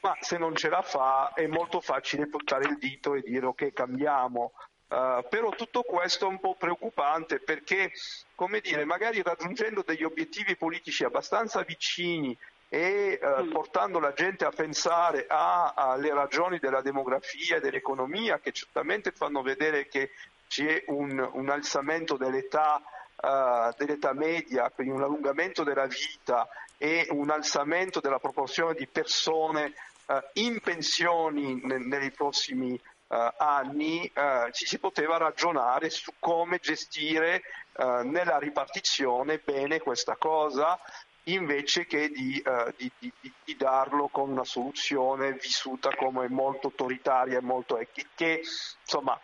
ma 0.00 0.16
se 0.20 0.36
non 0.36 0.56
ce 0.56 0.68
la 0.68 0.82
fa 0.82 1.32
è 1.32 1.46
molto 1.46 1.80
facile 1.80 2.26
portare 2.26 2.64
il 2.64 2.78
dito 2.78 3.14
e 3.14 3.22
dire 3.22 3.46
ok 3.46 3.72
cambiamo. 3.72 4.52
Uh, 4.88 5.24
però 5.30 5.50
tutto 5.50 5.82
questo 5.82 6.26
è 6.26 6.28
un 6.28 6.40
po' 6.40 6.56
preoccupante 6.56 7.38
perché, 7.38 7.92
come 8.34 8.60
dire, 8.60 8.84
magari 8.84 9.22
raggiungendo 9.22 9.82
degli 9.86 10.02
obiettivi 10.02 10.56
politici 10.56 11.04
abbastanza 11.04 11.62
vicini 11.62 12.36
e 12.72 13.18
eh, 13.20 13.42
mm. 13.42 13.50
portando 13.50 14.00
la 14.00 14.14
gente 14.14 14.46
a 14.46 14.50
pensare 14.50 15.26
alle 15.28 16.14
ragioni 16.14 16.58
della 16.58 16.80
demografia 16.80 17.56
e 17.56 17.60
dell'economia 17.60 18.40
che 18.40 18.50
certamente 18.52 19.10
fanno 19.10 19.42
vedere 19.42 19.88
che 19.88 20.12
c'è 20.48 20.82
un, 20.86 21.28
un 21.34 21.50
alzamento 21.50 22.16
dell'età, 22.16 22.80
uh, 22.80 23.74
dell'età, 23.76 24.14
media, 24.14 24.70
quindi 24.70 24.94
un 24.94 25.02
allungamento 25.02 25.64
della 25.64 25.84
vita 25.84 26.48
e 26.78 27.06
un 27.10 27.28
alzamento 27.28 28.00
della 28.00 28.18
proporzione 28.18 28.72
di 28.72 28.86
persone 28.86 29.74
uh, 30.06 30.14
in 30.34 30.58
pensioni 30.60 31.60
ne, 31.62 31.76
nei 31.76 32.10
prossimi 32.10 32.72
uh, 32.72 33.16
anni, 33.36 34.10
ci 34.52 34.64
si 34.64 34.78
poteva 34.78 35.18
ragionare 35.18 35.90
su 35.90 36.12
come 36.18 36.58
gestire 36.58 37.42
nella 37.74 38.38
ripartizione 38.38 39.38
bene 39.38 39.80
questa 39.80 40.16
cosa 40.16 40.78
invece 41.24 41.86
che 41.86 42.10
di, 42.10 42.42
uh, 42.44 42.72
di, 42.76 42.90
di, 42.98 43.12
di, 43.44 43.56
darlo 43.56 44.08
con 44.08 44.30
una 44.30 44.44
soluzione 44.44 45.32
vissuta 45.34 45.94
come 45.94 46.28
molto 46.28 46.68
autoritaria 46.68 47.38
e 47.38 47.42
molto 47.42 47.78
che 48.14 48.42
insomma 48.82 49.18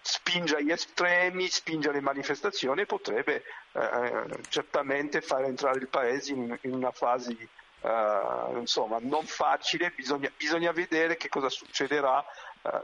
spinge 0.00 0.56
agli 0.56 0.70
estremi, 0.70 1.48
spinge 1.48 1.90
alle 1.90 2.00
manifestazioni 2.00 2.82
e 2.82 2.86
potrebbe 2.86 3.44
eh, 3.72 4.24
certamente 4.48 5.20
far 5.20 5.44
entrare 5.44 5.78
il 5.78 5.88
paese 5.88 6.32
in, 6.32 6.56
in 6.62 6.74
una 6.74 6.92
fase 6.92 7.48
Uh, 7.82 8.58
insomma, 8.58 8.98
non 9.00 9.26
facile, 9.26 9.90
bisogna, 9.90 10.30
bisogna, 10.36 10.70
vedere 10.70 11.16
che 11.16 11.28
cosa 11.28 11.48
succederà 11.48 12.24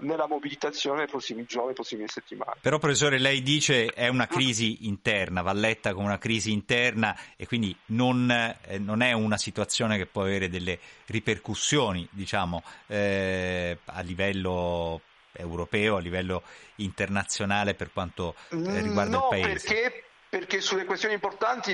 nella 0.00 0.26
mobilitazione 0.26 0.99
nei 0.99 1.06
prossimi 1.06 1.44
giorni, 1.44 1.66
nei 1.66 1.75
prossime 1.75 2.08
settimane. 2.08 2.54
Però, 2.61 2.78
professore, 2.78 3.18
lei 3.18 3.42
dice 3.42 3.87
è 3.87 4.08
una 4.08 4.26
crisi 4.26 4.87
interna, 4.87 5.42
va 5.42 5.52
letta 5.52 5.92
come 5.92 6.06
una 6.06 6.18
crisi 6.18 6.52
interna 6.52 7.16
e 7.37 7.47
quindi 7.47 7.76
non, 7.87 8.30
eh, 8.30 8.78
non 8.78 9.02
è 9.02 9.12
una 9.12 9.38
situazione 9.38 9.97
che 9.97 10.06
può 10.06 10.23
avere 10.23 10.49
delle 10.49 10.78
ripercussioni, 11.06 12.08
diciamo, 12.11 12.62
eh, 12.88 13.78
a 13.85 14.00
livello 14.00 15.00
europeo, 15.32 15.97
a 15.97 16.00
livello 16.00 16.42
internazionale 16.76 17.75
per 17.75 17.92
quanto 17.92 18.35
eh, 18.49 18.80
riguarda 18.80 19.16
no, 19.16 19.28
il 19.30 19.40
paese. 19.42 19.68
Perché 19.68 20.02
perché 20.28 20.61
sulle 20.61 20.85
questioni 20.85 21.14
importanti, 21.14 21.73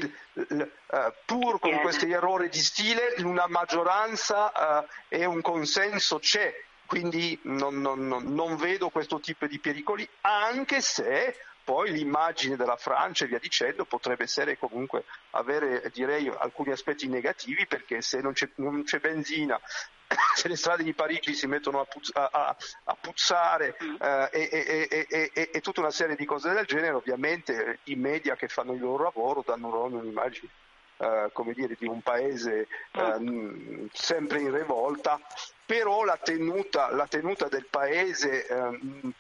pur 1.25 1.59
con 1.59 1.81
questi 1.81 2.09
errori 2.09 2.49
di 2.49 2.61
stile, 2.61 3.15
una 3.19 3.49
maggioranza 3.49 4.87
e 5.09 5.25
un 5.25 5.41
consenso 5.41 6.21
c'è, 6.21 6.55
quindi 6.87 7.39
non, 7.43 7.81
non, 7.81 8.07
non, 8.07 8.57
vedo 8.57 8.89
questo 8.91 9.21
tipo 9.21 9.47
di 9.47 9.59
pericoli, 9.59 10.09
anche 10.23 10.81
se 10.81 11.37
poi 11.65 11.91
l'immagine 11.91 12.57
della 12.57 12.77
Francia 12.77 13.25
e 13.25 13.29
via 13.29 13.39
dicendo 13.39 13.87
potrebbe 13.87 14.25
essere 14.25 14.59
comunque 14.59 15.05
avere 15.31 15.91
direi 15.95 16.29
alcuni 16.29 16.73
aspetti 16.73 17.09
negativi 17.09 17.67
perché 17.67 18.03
se 18.03 18.21
non 18.21 18.35
c'è, 18.35 18.51
non 18.57 18.85
c'è 18.85 19.01
benzina 19.01 19.59
se 20.35 20.49
le 20.49 20.57
strade 20.57 20.83
di 20.83 20.93
Parigi 20.93 21.33
si 21.33 21.47
mettono 21.47 21.81
a, 21.81 21.85
puzz- 21.87 22.15
a, 22.15 22.55
a 22.85 22.97
puzzare 23.01 23.79
mm. 23.83 23.97
eh, 23.99 24.29
e, 24.31 24.89
e, 24.91 25.31
e, 25.33 25.51
e, 25.53 25.61
tutta 25.61 25.81
una 25.81 25.91
serie 25.91 26.17
di 26.17 26.27
cose 26.27 26.53
del 26.53 26.67
genere, 26.67 26.93
ovviamente 26.93 27.79
i 27.85 27.95
media 27.95 28.37
che 28.37 28.49
fanno 28.49 28.75
il 28.75 28.81
loro 28.81 29.05
lavoro 29.05 29.43
danno 29.45 29.71
loro 29.71 29.97
un'immagine 29.97 30.51
eh, 30.99 31.31
come 31.33 31.53
dire, 31.53 31.77
di 31.79 31.87
un 31.87 32.01
paese 32.03 32.69
eh, 32.93 33.89
sempre 33.93 34.41
in 34.41 34.55
rivolta, 34.55 35.21
però 35.67 36.05
la 36.05 36.17
tenuta, 36.17 36.91
la 36.91 37.07
tenuta 37.07 37.49
del 37.49 37.67
paese 37.67 38.47
ehm, 38.47 39.13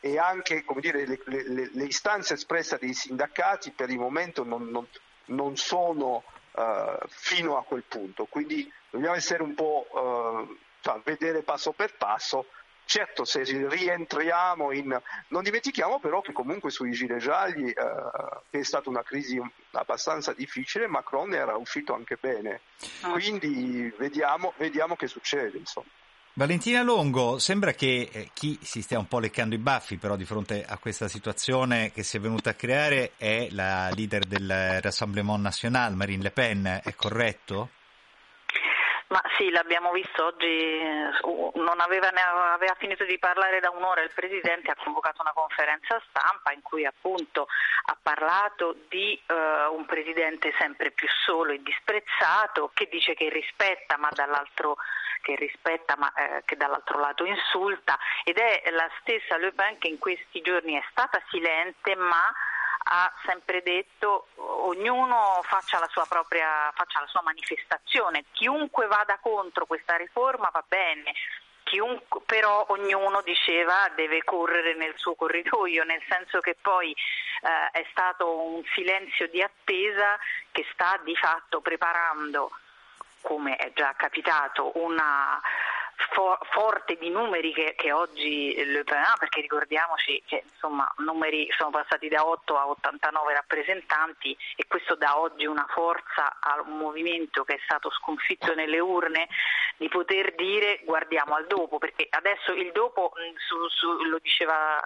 e 0.00 0.18
anche 0.18 0.64
dire, 0.80 1.06
le, 1.06 1.20
le, 1.24 1.70
le, 1.72 1.84
istanze 1.84 2.34
espresse 2.34 2.78
dei 2.78 2.94
sindacati 2.94 3.72
per 3.72 3.90
il 3.90 3.98
momento 3.98 4.44
non, 4.44 4.68
non, 4.68 4.86
non 5.26 5.56
sono 5.56 6.22
uh, 6.52 6.96
fino 7.08 7.56
a 7.56 7.64
quel 7.64 7.82
punto. 7.82 8.26
Quindi 8.26 8.70
dobbiamo 8.90 9.16
essere 9.16 9.42
un 9.42 9.54
po' 9.54 9.86
uh, 9.90 10.56
cioè, 10.80 11.00
vedere 11.04 11.42
passo 11.42 11.72
per 11.72 11.96
passo. 11.96 12.46
Certo, 12.84 13.24
se 13.24 13.42
rientriamo 13.42 14.72
in... 14.72 15.00
Non 15.28 15.42
dimentichiamo 15.42 15.98
però 15.98 16.20
che 16.20 16.32
comunque 16.32 16.70
sui 16.70 16.90
gilet 16.92 17.18
gialli, 17.18 17.72
che 17.72 18.58
è 18.58 18.62
stata 18.62 18.90
una 18.90 19.02
crisi 19.02 19.40
abbastanza 19.72 20.32
difficile, 20.32 20.86
Macron 20.86 21.32
era 21.32 21.56
uscito 21.56 21.94
anche 21.94 22.18
bene. 22.20 22.60
Ah. 23.02 23.12
Quindi 23.12 23.92
vediamo, 23.96 24.52
vediamo 24.56 24.96
che 24.96 25.06
succede. 25.06 25.58
Insomma. 25.58 25.88
Valentina 26.34 26.82
Longo, 26.82 27.38
sembra 27.38 27.74
che 27.74 28.08
eh, 28.10 28.30
chi 28.32 28.58
si 28.62 28.80
stia 28.80 28.98
un 28.98 29.06
po' 29.06 29.18
leccando 29.18 29.54
i 29.54 29.58
baffi 29.58 29.98
però 29.98 30.16
di 30.16 30.24
fronte 30.24 30.64
a 30.64 30.78
questa 30.78 31.06
situazione 31.06 31.92
che 31.92 32.02
si 32.02 32.16
è 32.16 32.20
venuta 32.20 32.50
a 32.50 32.54
creare 32.54 33.12
è 33.18 33.48
la 33.50 33.90
leader 33.90 34.24
del 34.24 34.80
Rassemblement 34.80 35.42
National, 35.42 35.94
Marine 35.94 36.22
Le 36.22 36.30
Pen, 36.30 36.80
è 36.82 36.94
corretto? 36.94 37.68
Ma 39.12 39.20
sì, 39.36 39.50
l'abbiamo 39.50 39.92
visto 39.92 40.24
oggi, 40.24 40.46
eh, 40.46 41.10
non 41.56 41.80
aveva, 41.80 42.08
aveva, 42.54 42.74
finito 42.78 43.04
di 43.04 43.18
parlare 43.18 43.60
da 43.60 43.68
un'ora. 43.68 44.00
Il 44.00 44.10
Presidente, 44.14 44.70
ha 44.70 44.76
convocato 44.82 45.20
una 45.20 45.34
conferenza 45.34 46.00
stampa 46.08 46.50
in 46.52 46.62
cui 46.62 46.86
appunto 46.86 47.46
ha 47.86 47.96
parlato 48.02 48.74
di 48.88 49.20
uh, 49.28 49.74
un 49.74 49.84
Presidente 49.84 50.54
sempre 50.58 50.92
più 50.92 51.06
solo 51.26 51.52
e 51.52 51.60
disprezzato 51.62 52.70
che 52.72 52.88
dice 52.90 53.12
che 53.12 53.28
rispetta 53.28 53.98
ma 53.98 54.08
dall'altro 54.12 54.76
che 55.20 55.36
rispetta 55.36 55.94
ma 55.98 56.10
eh, 56.14 56.42
che 56.46 56.56
dall'altro 56.56 56.98
lato 56.98 57.26
insulta. 57.26 57.98
Ed 58.24 58.38
è 58.38 58.62
la 58.70 58.88
stessa 59.00 59.36
Le 59.36 59.52
Pen 59.52 59.76
che 59.76 59.88
in 59.88 59.98
questi 59.98 60.40
giorni 60.40 60.74
è 60.74 60.84
stata 60.90 61.22
silente 61.28 61.94
ma 61.96 62.32
ha 62.84 63.12
sempre 63.24 63.62
detto 63.62 64.28
ognuno 64.36 65.40
faccia 65.42 65.78
la 65.78 65.88
sua 65.88 66.06
propria 66.08 66.70
faccia 66.74 67.00
la 67.00 67.06
sua 67.06 67.22
manifestazione, 67.22 68.24
chiunque 68.32 68.86
vada 68.86 69.18
contro 69.20 69.66
questa 69.66 69.96
riforma 69.96 70.50
va 70.52 70.64
bene, 70.66 71.12
Chiunque, 71.64 72.20
però 72.26 72.66
ognuno 72.68 73.22
diceva 73.22 73.88
deve 73.94 74.22
correre 74.24 74.74
nel 74.74 74.92
suo 74.96 75.14
corridoio, 75.14 75.84
nel 75.84 76.02
senso 76.08 76.40
che 76.40 76.56
poi 76.60 76.90
eh, 76.90 77.78
è 77.78 77.86
stato 77.90 78.42
un 78.42 78.62
silenzio 78.74 79.28
di 79.28 79.40
attesa 79.40 80.18
che 80.50 80.66
sta 80.72 81.00
di 81.02 81.14
fatto 81.16 81.60
preparando, 81.60 82.50
come 83.22 83.56
è 83.56 83.72
già 83.74 83.94
capitato, 83.96 84.72
una 84.74 85.40
for- 86.10 86.38
forte 86.50 86.96
di 86.96 87.10
numeri 87.10 87.52
che, 87.52 87.74
che, 87.76 87.92
oggi 87.92 88.54
Le 88.64 88.84
Pen 88.84 89.02
ha, 89.02 89.14
perché 89.18 89.40
ricordiamoci 89.40 90.22
che 90.26 90.44
insomma 90.50 90.90
numeri 90.98 91.48
sono 91.56 91.70
passati 91.70 92.08
da 92.08 92.26
8 92.26 92.56
a 92.56 92.68
89 92.68 93.34
rappresentanti 93.34 94.36
e 94.56 94.66
questo 94.66 94.94
dà 94.94 95.18
oggi 95.18 95.46
una 95.46 95.66
forza 95.70 96.36
a 96.40 96.60
un 96.66 96.78
movimento 96.78 97.44
che 97.44 97.54
è 97.54 97.60
stato 97.64 97.90
sconfitto 97.90 98.54
nelle 98.54 98.78
urne 98.78 99.28
di 99.76 99.88
poter 99.88 100.34
dire 100.34 100.80
guardiamo 100.84 101.34
al 101.34 101.46
dopo, 101.46 101.78
perché 101.78 102.06
adesso 102.10 102.52
il 102.52 102.70
dopo 102.72 103.12
su, 103.36 103.68
su, 103.68 104.04
lo 104.04 104.18
diceva 104.18 104.80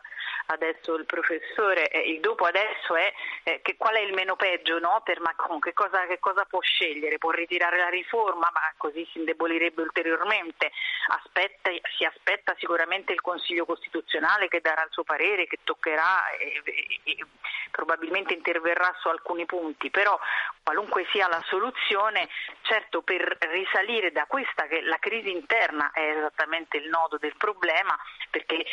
adesso 0.46 0.94
il 0.94 1.06
professore, 1.06 1.88
eh, 1.88 2.10
il 2.12 2.20
dopo 2.20 2.44
adesso 2.44 2.94
è 2.94 3.12
eh, 3.42 3.60
che, 3.62 3.76
qual 3.76 3.94
è 3.94 4.00
il 4.00 4.14
meno 4.14 4.36
peggio 4.36 4.78
no, 4.78 5.00
per 5.04 5.20
Macron, 5.20 5.58
che 5.60 5.72
cosa, 5.72 6.06
che 6.06 6.18
cosa, 6.18 6.44
può 6.44 6.60
scegliere, 6.60 7.18
può 7.18 7.30
ritirare 7.30 7.78
la 7.78 7.88
riforma? 7.88 8.48
Ma 8.52 8.60
così 8.76 9.06
si 9.12 9.18
indebolirebbe 9.18 9.82
ulteriormente, 9.82 10.70
aspetta, 11.06 11.70
si 11.96 12.04
aspetta 12.04 12.54
sicuramente 12.58 13.12
il 13.12 13.20
Consiglio 13.20 13.64
Costituzionale 13.64 14.48
che 14.48 14.60
darà 14.60 14.82
il 14.82 14.90
suo 14.90 15.04
parere, 15.04 15.46
che 15.46 15.58
toccherà 15.64 16.30
e, 16.30 16.62
e, 16.64 17.00
e 17.04 17.26
probabilmente 17.70 18.34
interverrà 18.34 18.94
su 19.00 19.08
alcuni 19.08 19.44
punti, 19.44 19.90
però 19.90 20.18
qualunque 20.62 21.06
sia 21.12 21.28
la 21.28 21.42
soluzione, 21.46 22.28
certo 22.62 23.02
per 23.02 23.36
risalire 23.50 24.12
da 24.12 24.24
questa 24.26 24.66
che 24.66 24.80
la 24.82 24.98
crisi 24.98 25.30
interna 25.30 25.90
è 25.92 26.16
esattamente 26.16 26.78
il 26.78 26.88
nodo 26.88 27.18
del 27.18 27.36
problema, 27.36 27.96
perché 28.30 28.56
eh, 28.56 28.66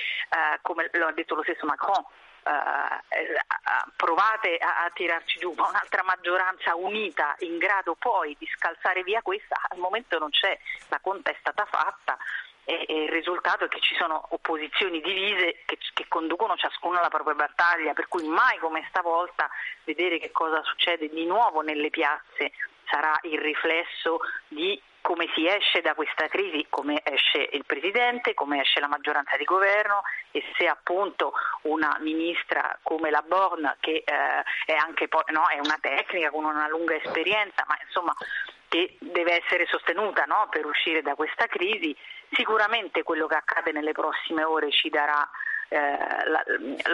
come 0.62 0.90
lo 0.94 1.08
ha 1.08 1.12
detto 1.12 1.36
lo 1.36 1.44
stesso 1.44 1.66
Macron, 1.66 2.04
Uh, 2.44 3.90
provate 3.96 4.58
a, 4.58 4.84
a, 4.84 4.92
tirarci 4.94 5.40
giù, 5.40 5.54
ma 5.56 5.70
un'altra 5.70 6.04
maggioranza 6.04 6.76
unita 6.76 7.36
in 7.40 7.58
grado 7.58 7.96
poi 7.96 8.36
di 8.38 8.46
scalzare 8.54 9.02
via 9.04 9.22
questa, 9.22 9.56
al 9.70 9.78
momento 9.78 10.20
non 10.20 10.30
c'è, 10.30 10.58
la 10.90 11.00
conta 11.00 11.32
è 11.32 11.36
stata 11.40 11.66
fatta 11.66 12.18
e, 12.66 12.86
e 12.88 13.04
il 13.04 13.10
risultato 13.10 13.66
è 13.66 13.68
che 13.68 13.80
ci 13.80 13.96
sono 13.96 14.26
opposizioni 14.30 15.02
divise 15.02 15.64
che, 15.66 15.78
che 15.94 16.06
conducono 16.08 16.56
ciascuna 16.56 17.02
la 17.02 17.10
propria 17.10 17.36
battaglia, 17.36 17.94
per 17.94 18.08
cui 18.08 18.28
mai 18.28 18.58
come 18.60 18.86
stavolta 18.90 19.50
vedere 19.84 20.20
che 20.20 20.32
cosa 20.32 20.62
succede 20.64 21.10
di 21.10 21.26
nuovo 21.26 21.62
nelle 21.62 21.90
piazze 21.90 22.52
sarà 22.86 23.18
il 23.24 23.40
riflesso 23.40 24.20
di 24.48 24.80
come 25.04 25.30
si 25.36 25.46
esce 25.46 25.82
da 25.82 25.96
questa 25.96 26.30
crisi, 26.30 26.66
come 26.70 27.02
esce 27.04 27.50
il 27.52 27.66
Presidente, 27.66 28.34
come 28.34 28.62
esce 28.62 28.80
la 28.80 28.88
maggioranza 28.88 29.36
di 29.36 29.44
governo 29.44 30.02
e 30.32 30.42
se 30.58 30.66
appunto 30.66 31.34
una 31.64 31.98
ministra 32.00 32.80
come 32.82 33.12
la 33.12 33.22
Born, 33.22 33.76
che 33.82 34.04
eh, 34.06 34.44
è 34.66 34.74
anche 34.74 35.10
no, 35.12 35.48
è 35.50 35.60
una 35.60 35.78
tecnica 35.82 36.30
con 36.30 36.46
una 36.46 36.70
lunga 36.70 36.96
esperienza, 36.96 37.66
ma 37.68 37.78
insomma 37.86 38.16
che 38.70 38.96
deve 39.00 39.44
essere 39.44 39.66
sostenuta 39.68 40.24
no, 40.24 40.48
per 40.50 40.66
uscire 40.66 41.02
da 41.02 41.16
questa 41.16 41.48
crisi, 41.48 41.94
sicuramente 42.32 43.04
quello 43.04 43.28
che 43.28 43.36
accade 43.36 43.74
nelle 43.74 43.92
prossime 43.92 44.46
ore 44.46 44.72
ci 44.72 44.90
darà 44.90 45.30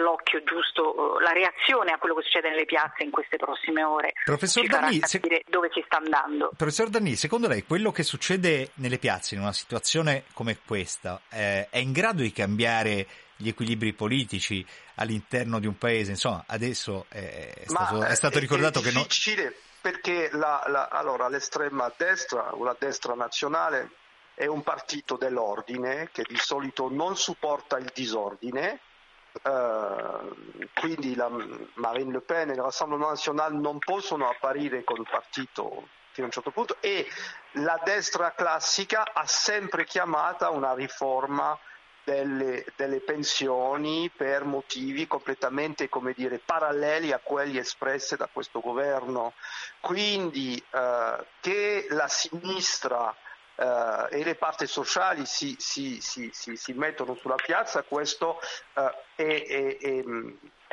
l'occhio 0.00 0.42
giusto, 0.42 1.18
la 1.20 1.32
reazione 1.32 1.92
a 1.92 1.98
quello 1.98 2.14
che 2.14 2.22
succede 2.22 2.50
nelle 2.50 2.64
piazze 2.64 3.02
in 3.02 3.10
queste 3.10 3.36
prossime 3.36 3.82
ore. 3.82 4.12
Professor 4.24 4.66
Danni, 4.66 5.00
se... 5.02 5.20
dove 5.48 5.70
si 5.72 5.82
sta 5.84 5.98
andando. 5.98 6.50
Professor 6.56 6.88
Danni, 6.88 7.16
secondo 7.16 7.48
lei 7.48 7.64
quello 7.64 7.92
che 7.92 8.02
succede 8.02 8.70
nelle 8.74 8.98
piazze 8.98 9.34
in 9.34 9.40
una 9.40 9.52
situazione 9.52 10.24
come 10.32 10.58
questa 10.64 11.20
eh, 11.30 11.68
è 11.70 11.78
in 11.78 11.92
grado 11.92 12.22
di 12.22 12.32
cambiare 12.32 13.06
gli 13.36 13.48
equilibri 13.48 13.92
politici 13.94 14.64
all'interno 14.96 15.58
di 15.58 15.66
un 15.66 15.78
paese? 15.78 16.10
Insomma, 16.12 16.44
adesso 16.46 17.06
è 17.08 17.64
stato, 17.64 18.02
è 18.02 18.14
stato 18.14 18.38
ricordato 18.38 18.80
è 18.80 18.82
che 18.82 18.92
non 18.92 19.06
perché 19.80 20.28
la, 20.32 20.62
la, 20.66 20.88
allora, 20.88 21.28
l'estrema 21.28 21.90
destra 21.96 22.54
o 22.54 22.62
la 22.64 22.76
destra 22.78 23.14
nazionale 23.14 23.90
è 24.40 24.46
un 24.46 24.62
partito 24.62 25.18
dell'ordine 25.18 26.08
che 26.12 26.24
di 26.26 26.38
solito 26.38 26.88
non 26.90 27.14
supporta 27.14 27.76
il 27.76 27.90
disordine, 27.94 28.80
Uh, 29.44 30.66
quindi 30.74 31.14
la 31.14 31.30
Marine 31.74 32.10
Le 32.10 32.20
Pen 32.20 32.50
e 32.50 32.54
il 32.54 32.60
Rassemblement 32.60 33.10
National 33.10 33.54
non 33.54 33.78
possono 33.78 34.28
apparire 34.28 34.82
con 34.82 34.96
il 34.96 35.06
partito 35.08 35.86
fino 36.10 36.24
a 36.24 36.24
un 36.24 36.30
certo 36.32 36.50
punto, 36.50 36.78
e, 36.80 37.06
la 37.52 37.80
destra 37.84 38.32
classica 38.32 39.04
ha 39.12 39.24
sempre 39.26 39.84
chiamata 39.84 40.50
una 40.50 40.74
riforma 40.74 41.56
delle, 42.02 42.64
delle, 42.74 42.98
pensioni 42.98 44.10
per 44.10 44.42
motivi 44.42 45.06
completamente 45.06 45.88
dire, 46.16 46.40
paralleli 46.40 47.12
a 47.12 47.20
quelli 47.22 47.58
espressi 47.58 48.16
da 48.16 48.28
questo 48.32 48.58
governo. 48.58 49.34
Quindi 49.78 50.60
eh, 50.70 51.24
che 51.38 51.86
la 51.90 52.08
sinistra 52.08 53.14
eh, 53.60 54.06
e 54.10 54.24
le 54.24 54.36
parti 54.36 54.66
sociali 54.66 55.26
si, 55.26 55.54
si, 55.58 56.00
si, 56.00 56.30
si, 56.32 56.72
mettono 56.72 57.14
sulla 57.14 57.34
piazza, 57.36 57.82
questo 57.82 58.40
eh, 58.74 58.94
è, 59.14 59.46
è, 59.46 59.76
è, 59.78 60.04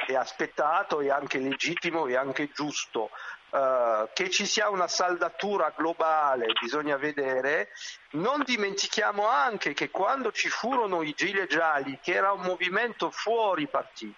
è 0.08 0.16
aspettato, 0.16 1.02
è 1.02 1.10
anche 1.10 1.38
legittimo 1.40 2.08
e 2.08 2.16
anche 2.16 2.50
giusto. 2.54 3.10
Uh, 3.50 4.10
che 4.12 4.30
ci 4.30 4.46
sia 4.46 4.70
una 4.70 4.90
saldatura 4.90 5.74
globale 5.74 6.48
bisogna 6.60 6.98
vedere, 6.98 7.70
non 8.12 8.44
dimentichiamo 8.44 9.26
anche 9.26 9.74
che 9.74 9.90
quando 9.90 10.34
ci 10.34 10.50
furono 10.50 11.02
i 11.02 11.14
Gile 11.16 11.48
Gialli, 11.48 11.98
che 12.02 12.14
era 12.14 12.34
un 12.34 12.42
movimento 12.42 13.10
fuori 13.10 13.66
partito, 13.68 14.18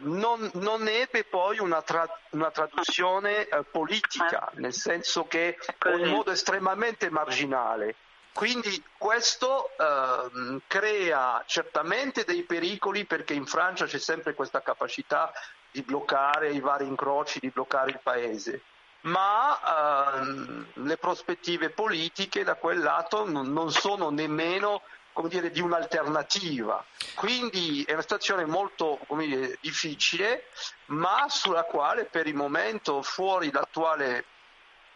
non, 0.00 0.50
non, 0.54 0.86
ebbe 0.86 1.24
poi 1.24 1.58
una, 1.58 1.82
tra, 1.82 2.06
una 2.30 2.50
traduzione 2.50 3.48
uh, 3.50 3.64
politica, 3.70 4.50
nel 4.54 4.74
senso 4.74 5.26
che 5.26 5.56
in 5.86 6.08
modo 6.08 6.30
estremamente 6.30 7.10
marginale. 7.10 7.94
Quindi 8.38 8.80
questo 8.96 9.70
eh, 9.76 10.60
crea 10.68 11.42
certamente 11.44 12.22
dei 12.22 12.44
pericoli 12.44 13.04
perché 13.04 13.34
in 13.34 13.46
Francia 13.46 13.84
c'è 13.86 13.98
sempre 13.98 14.34
questa 14.34 14.62
capacità 14.62 15.32
di 15.72 15.82
bloccare 15.82 16.52
i 16.52 16.60
vari 16.60 16.86
incroci, 16.86 17.40
di 17.40 17.50
bloccare 17.50 17.90
il 17.90 18.00
paese. 18.00 18.62
Ma 19.00 20.14
ehm, 20.20 20.66
le 20.74 20.96
prospettive 20.98 21.70
politiche 21.70 22.44
da 22.44 22.54
quel 22.54 22.78
lato 22.78 23.28
non, 23.28 23.52
non 23.52 23.72
sono 23.72 24.10
nemmeno 24.10 24.82
dire, 25.26 25.50
di 25.50 25.60
un'alternativa. 25.60 26.84
Quindi 27.14 27.82
è 27.82 27.92
una 27.92 28.02
situazione 28.02 28.44
molto 28.44 29.00
dire, 29.16 29.58
difficile, 29.60 30.44
ma 30.86 31.26
sulla 31.28 31.64
quale 31.64 32.04
per 32.04 32.28
il 32.28 32.34
momento, 32.34 33.02
fuori 33.02 33.50
l'attuale 33.50 34.24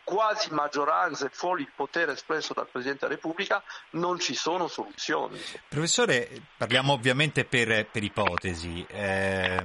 quasi 0.04 0.52
maggioranza 0.52 1.26
e 1.26 1.30
fuori 1.30 1.62
il 1.62 1.72
potere 1.74 2.12
espresso 2.12 2.54
dal 2.54 2.68
Presidente 2.68 3.06
della 3.06 3.14
Repubblica, 3.14 3.62
non 3.90 4.18
ci 4.18 4.34
sono 4.34 4.68
soluzioni. 4.68 5.40
Professore, 5.68 6.28
parliamo 6.56 6.92
ovviamente 6.92 7.44
per, 7.44 7.86
per 7.86 8.02
ipotesi. 8.02 8.84
Eh, 8.88 9.64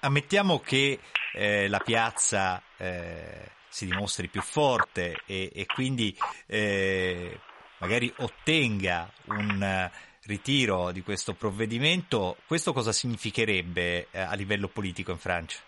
ammettiamo 0.00 0.60
che 0.60 1.00
eh, 1.32 1.68
la 1.68 1.78
piazza 1.78 2.62
eh, 2.76 3.50
si 3.68 3.86
dimostri 3.86 4.28
più 4.28 4.42
forte 4.42 5.22
e, 5.24 5.50
e 5.54 5.66
quindi 5.66 6.16
eh, 6.46 7.40
magari 7.82 8.12
ottenga 8.18 9.10
un 9.24 9.90
ritiro 10.24 10.92
di 10.92 11.02
questo 11.02 11.34
provvedimento, 11.34 12.36
questo 12.46 12.72
cosa 12.72 12.92
significherebbe 12.92 14.06
eh, 14.12 14.20
a 14.20 14.34
livello 14.34 14.68
politico 14.68 15.10
in 15.10 15.18
Francia? 15.18 15.58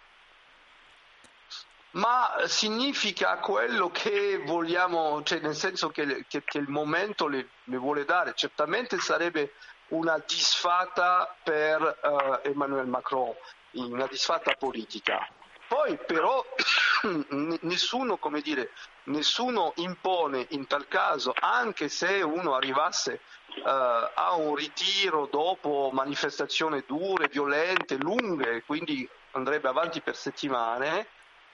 Ma 1.91 2.35
significa 2.47 3.39
quello 3.39 3.91
che 3.91 4.41
vogliamo, 4.45 5.23
cioè 5.25 5.41
nel 5.41 5.57
senso 5.57 5.89
che, 5.89 6.25
che, 6.29 6.43
che 6.45 6.59
il 6.59 6.69
momento 6.69 7.27
le, 7.27 7.49
le, 7.65 7.77
vuole 7.77 8.05
dare. 8.05 8.33
Certamente 8.35 8.99
sarebbe 8.99 9.55
una 9.89 10.21
disfatta 10.25 11.37
per 11.43 11.81
uh, 12.03 12.47
Emmanuel 12.49 12.87
Macron, 12.87 13.33
una 13.73 14.07
disfatta 14.07 14.55
politica. 14.55 15.29
Poi 15.69 15.97
però 15.99 16.45
nessuno, 17.63 18.17
come 18.19 18.41
dire, 18.41 18.71
nessuno 19.05 19.73
impone 19.77 20.47
in 20.51 20.67
tal 20.67 20.89
caso, 20.89 21.35
anche 21.39 21.89
se 21.89 22.23
uno 22.23 22.55
arrivasse 22.55 23.21
uh, 23.63 23.63
a 23.65 24.35
un 24.37 24.55
ritiro 24.55 25.27
dopo 25.31 25.91
manifestazioni 25.93 26.83
dure, 26.87 27.29
violente, 27.29 27.97
lunghe, 27.97 28.63
quindi 28.65 29.09
andrebbe 29.33 29.69
avanti 29.69 30.01
per 30.01 30.17
settimane, 30.17 31.09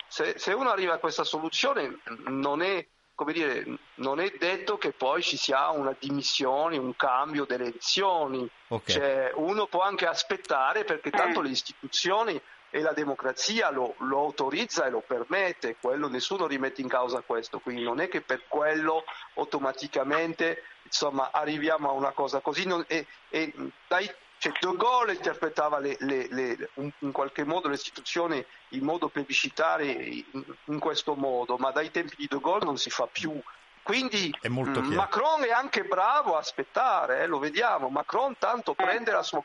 se, 0.06 0.34
se 0.38 0.52
uno 0.52 0.70
arriva 0.70 0.94
a 0.94 0.98
questa 0.98 1.24
soluzione 1.24 2.00
non 2.26 2.62
è, 2.62 2.84
dire, 3.32 3.64
non 3.96 4.18
è 4.20 4.32
detto 4.38 4.76
che 4.76 4.92
poi 4.92 5.22
ci 5.22 5.36
sia 5.36 5.70
una 5.70 5.94
dimissione, 5.98 6.78
un 6.78 6.96
cambio 6.96 7.44
delle 7.44 7.66
elezioni. 7.66 8.48
Okay. 8.68 8.94
Cioè, 8.94 9.32
uno 9.36 9.66
può 9.66 9.82
anche 9.82 10.06
aspettare 10.06 10.84
perché 10.84 11.10
tanto 11.10 11.40
eh. 11.40 11.44
le 11.44 11.48
istituzioni 11.50 12.40
e 12.70 12.80
la 12.80 12.92
democrazia 12.92 13.70
lo, 13.70 13.94
lo, 13.98 14.18
autorizza 14.18 14.86
e 14.86 14.90
lo 14.90 15.00
permette, 15.00 15.76
quello 15.80 16.08
nessuno 16.08 16.46
rimette 16.46 16.80
in 16.80 16.88
causa 16.88 17.20
questo, 17.20 17.58
quindi 17.58 17.82
non 17.82 18.00
è 18.00 18.08
che 18.08 18.20
per 18.20 18.46
quello 18.46 19.04
automaticamente 19.34 20.62
insomma, 20.84 21.30
arriviamo 21.32 21.88
a 21.88 21.92
una 21.92 22.12
cosa 22.12 22.40
così 22.40 22.66
non, 22.66 22.84
e, 22.86 23.06
e 23.28 23.52
dai 23.86 24.10
cioè, 24.40 24.52
De 24.58 24.74
Gaulle 24.74 25.12
interpretava 25.12 25.78
le, 25.78 25.96
le, 26.00 26.26
le, 26.30 26.70
in 27.00 27.12
qualche 27.12 27.44
modo 27.44 27.68
le 27.68 27.74
istituzioni 27.74 28.42
in 28.70 28.84
modo 28.84 29.08
plebiscitario 29.08 29.90
in, 29.90 30.24
in, 30.64 30.78
questo 30.78 31.14
modo, 31.14 31.58
ma 31.58 31.70
dai 31.72 31.90
tempi 31.90 32.14
di 32.16 32.26
De 32.26 32.38
Gaulle 32.40 32.64
non 32.64 32.78
si 32.78 32.88
fa 32.88 33.06
più. 33.06 33.38
Quindi 33.82 34.34
è 34.40 34.48
mm, 34.48 34.94
Macron 34.94 35.44
è 35.44 35.50
anche 35.50 35.84
bravo 35.84 36.36
a 36.36 36.38
aspettare, 36.38 37.20
eh, 37.20 37.26
lo 37.26 37.38
vediamo. 37.38 37.90
Macron 37.90 38.38
tanto 38.38 38.72
prende 38.72 39.12
la 39.12 39.22
sua. 39.22 39.42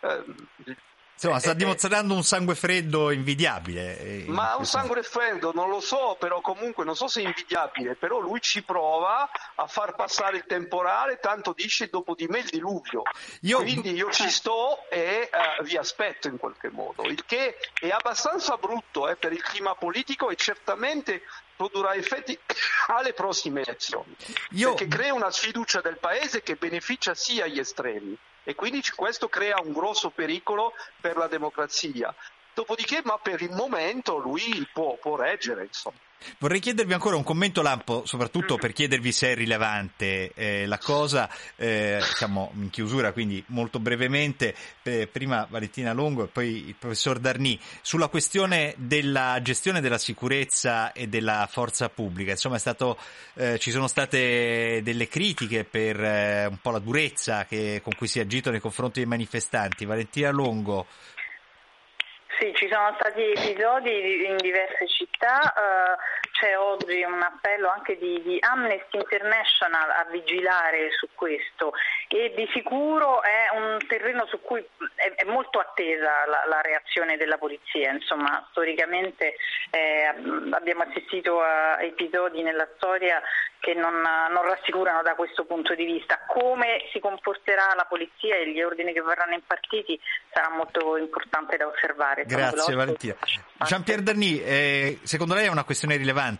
Eh, 0.00 0.24
Insomma, 1.14 1.38
sta 1.38 1.50
eh, 1.50 1.52
eh. 1.52 1.56
dimostrando 1.56 2.14
un 2.14 2.24
sangue 2.24 2.54
freddo 2.54 3.10
invidiabile. 3.10 3.98
Eh, 3.98 4.24
Ma 4.26 4.56
un 4.56 4.66
sangue 4.66 5.02
freddo 5.02 5.52
non 5.54 5.68
lo 5.68 5.80
so, 5.80 6.16
però 6.18 6.40
comunque 6.40 6.84
non 6.84 6.96
so 6.96 7.06
se 7.06 7.20
è 7.20 7.24
invidiabile, 7.24 7.94
però 7.94 8.18
lui 8.18 8.40
ci 8.40 8.62
prova 8.62 9.30
a 9.54 9.66
far 9.66 9.94
passare 9.94 10.38
il 10.38 10.44
temporale, 10.46 11.18
tanto 11.20 11.52
dice 11.54 11.88
dopo 11.88 12.14
di 12.14 12.26
me 12.26 12.40
il 12.40 12.48
diluvio. 12.48 13.02
Io... 13.42 13.58
Quindi 13.58 13.92
io 13.92 14.10
ci 14.10 14.28
sto 14.30 14.88
e 14.90 15.30
uh, 15.32 15.62
vi 15.62 15.76
aspetto 15.76 16.28
in 16.28 16.38
qualche 16.38 16.70
modo, 16.70 17.04
il 17.04 17.24
che 17.24 17.56
è 17.78 17.90
abbastanza 17.90 18.56
brutto 18.56 19.08
eh, 19.08 19.16
per 19.16 19.32
il 19.32 19.42
clima 19.42 19.74
politico 19.74 20.30
e 20.30 20.36
certamente 20.36 21.22
produrrà 21.54 21.94
effetti 21.94 22.36
alle 22.88 23.12
prossime 23.12 23.62
elezioni, 23.62 24.16
Io... 24.50 24.74
perché 24.74 24.88
crea 24.88 25.14
una 25.14 25.30
sfiducia 25.30 25.80
del 25.80 25.98
paese 25.98 26.42
che 26.42 26.56
beneficia 26.56 27.14
sia 27.14 27.46
gli 27.46 27.58
estremi 27.58 28.18
e 28.44 28.54
quindi 28.54 28.82
questo 28.94 29.28
crea 29.28 29.60
un 29.60 29.72
grosso 29.72 30.10
pericolo 30.10 30.72
per 31.00 31.16
la 31.16 31.28
democrazia. 31.28 32.14
Dopodiché, 32.54 33.00
ma 33.04 33.18
per 33.18 33.40
il 33.42 33.52
momento 33.52 34.18
lui 34.18 34.66
può, 34.72 34.96
può 35.00 35.16
reggere, 35.16 35.64
insomma. 35.64 35.96
Vorrei 36.38 36.60
chiedervi 36.60 36.92
ancora 36.92 37.16
un 37.16 37.22
commento 37.22 37.62
lampo, 37.62 38.04
soprattutto 38.06 38.56
per 38.56 38.72
chiedervi 38.72 39.12
se 39.12 39.32
è 39.32 39.34
rilevante 39.34 40.32
eh, 40.34 40.66
la 40.66 40.78
cosa, 40.78 41.28
eh, 41.56 41.98
siamo 42.14 42.52
in 42.54 42.70
chiusura 42.70 43.12
quindi 43.12 43.42
molto 43.48 43.78
brevemente, 43.78 44.54
eh, 44.82 45.06
prima 45.06 45.46
Valentina 45.48 45.92
Longo 45.92 46.24
e 46.24 46.28
poi 46.28 46.68
il 46.68 46.74
professor 46.78 47.18
Darni, 47.18 47.58
sulla 47.80 48.08
questione 48.08 48.74
della 48.76 49.38
gestione 49.42 49.80
della 49.80 49.98
sicurezza 49.98 50.92
e 50.92 51.08
della 51.08 51.48
forza 51.50 51.88
pubblica, 51.88 52.32
insomma 52.32 52.58
stato, 52.58 52.98
eh, 53.34 53.58
ci 53.58 53.70
sono 53.70 53.86
state 53.86 54.80
delle 54.82 55.08
critiche 55.08 55.64
per 55.64 56.00
eh, 56.02 56.46
un 56.46 56.58
po' 56.60 56.70
la 56.70 56.78
durezza 56.78 57.46
che, 57.46 57.80
con 57.82 57.94
cui 57.96 58.06
si 58.06 58.18
è 58.18 58.22
agito 58.22 58.50
nei 58.50 58.60
confronti 58.60 59.00
dei 59.00 59.08
manifestanti, 59.08 59.84
Valentina 59.84 60.30
Longo. 60.30 60.86
Sì, 62.42 62.52
ci 62.54 62.66
sono 62.66 62.92
stati 62.98 63.22
episodi 63.22 64.26
in 64.26 64.36
diverse 64.38 64.88
città, 64.88 65.38
uh, 65.54 65.94
c'è 66.42 66.58
oggi 66.58 67.04
un 67.04 67.22
appello 67.22 67.68
anche 67.68 67.96
di, 67.96 68.20
di, 68.22 68.36
Amnesty 68.40 68.98
International 68.98 69.90
a 69.90 70.06
vigilare 70.10 70.90
su 70.90 71.06
questo 71.14 71.72
e 72.08 72.34
di 72.34 72.48
sicuro 72.52 73.22
è 73.22 73.54
un 73.54 73.78
terreno 73.86 74.26
su 74.26 74.40
cui 74.40 74.58
è, 74.96 75.12
è 75.14 75.24
molto 75.24 75.60
attesa 75.60 76.26
la, 76.26 76.42
la, 76.48 76.60
reazione 76.60 77.16
della 77.16 77.38
polizia, 77.38 77.92
insomma 77.92 78.44
storicamente 78.50 79.36
eh, 79.70 80.12
abbiamo 80.50 80.82
assistito 80.82 81.40
a 81.40 81.80
episodi 81.80 82.42
nella 82.42 82.68
storia 82.74 83.22
che 83.62 83.74
non, 83.74 83.94
non, 83.94 84.42
rassicurano 84.42 85.02
da 85.02 85.14
questo 85.14 85.44
punto 85.44 85.76
di 85.76 85.84
vista. 85.84 86.18
Come 86.26 86.88
si 86.92 86.98
comporterà 86.98 87.72
la 87.76 87.86
polizia 87.88 88.34
e 88.34 88.50
gli 88.50 88.60
ordini 88.60 88.92
che 88.92 89.00
verranno 89.00 89.34
impartiti 89.34 89.98
sarà 90.32 90.50
molto 90.50 90.96
importante 90.96 91.56
da 91.56 91.68
osservare. 91.68 92.24
Grazie 92.24 92.74
Valentina. 92.74 93.14
Jean-Pierre 93.58 94.02
Darny, 94.02 94.42
eh, 94.42 94.98
secondo 95.04 95.34
lei 95.34 95.46
è 95.46 95.48
una 95.48 95.62
questione 95.62 95.94
rilevante? 95.96 96.31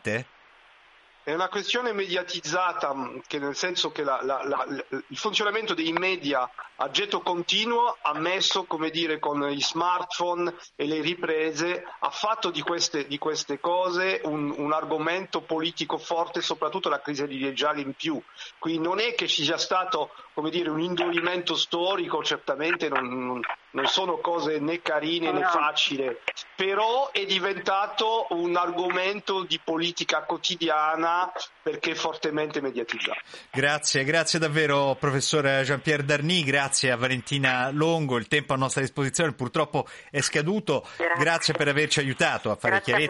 È 1.25 1.33
una 1.33 1.49
questione 1.49 1.93
mediatizzata, 1.93 2.93
mm, 2.93 3.19
che 3.29 3.39
nel 3.39 3.55
senso 3.55 3.93
che 3.93 4.03
la, 4.03 4.21
la, 4.25 4.43
la, 4.43 4.67
il 4.89 5.17
funzionamento 5.17 5.73
dei 5.73 5.93
media 5.93 6.51
a 6.77 6.91
getto 6.91 7.21
continuo 7.21 7.97
ha 8.03 8.19
messo, 8.19 8.65
come 8.65 8.91
dire, 8.91 9.21
con 9.21 9.47
gli 9.47 9.63
smartphone 9.63 10.53
e 10.75 10.85
le 10.85 11.01
riprese, 11.01 11.85
ha 12.01 12.11
fatto 12.11 12.51
di 12.51 12.61
queste, 12.61 13.07
di 13.07 13.19
queste 13.19 13.61
cose 13.61 14.21
un, 14.25 14.53
un, 14.57 14.73
argomento 14.73 15.43
politico 15.43 15.97
forte, 15.97 16.43
soprattutto 16.43 16.89
la 16.89 17.01
crisi 17.01 17.25
di 17.29 17.45
Reggiali 17.45 17.83
in 17.83 17.93
più. 17.93 18.21
Quindi 18.59 18.83
non 18.83 18.99
è 18.99 19.15
che 19.15 19.29
ci 19.29 19.45
sia 19.45 19.59
stato, 19.59 20.11
come 20.35 20.51
dire, 20.51 20.71
un 20.71 20.81
indurimento 20.81 21.55
storico, 21.57 22.23
certamente 22.23 22.89
non, 22.89 23.41
non 23.71 23.87
sono 23.87 24.19
cose 24.19 24.59
né 24.59 24.81
carine 24.81 25.31
né 25.31 25.41
No. 25.41 25.49
facili, 25.49 26.17
però 26.55 27.11
è 27.11 27.25
diventato 27.25 28.27
un 28.31 28.57
argomento 28.57 29.43
di 29.43 29.61
politica 29.63 30.23
quotidiana 30.23 31.31
perché 31.63 31.95
fortemente 31.95 32.61
mediatizzato. 32.61 33.19
Grazie, 33.51 34.05
grazie 34.05 34.39
davvero 34.39 34.97
professor 34.99 35.45
Jean-Pierre 35.63 36.05
Darny, 36.05 36.43
grazie 36.45 36.91
a 36.91 36.97
Valentina 36.97 37.71
Longo, 37.71 38.17
il 38.17 38.29
tempo 38.29 38.53
a 38.53 38.57
nostra 38.57 38.81
disposizione 38.81 39.33
purtroppo 39.33 39.87
è 40.11 40.21
scaduto, 40.21 40.87
Grazie. 40.97 41.23
grazie 41.23 41.55
per 41.55 41.69
averci 41.69 42.01
aiutato 42.01 42.51
a 42.51 42.57
fare 42.57 42.75
Grazie 42.75 42.93
chiarezza 42.93 43.01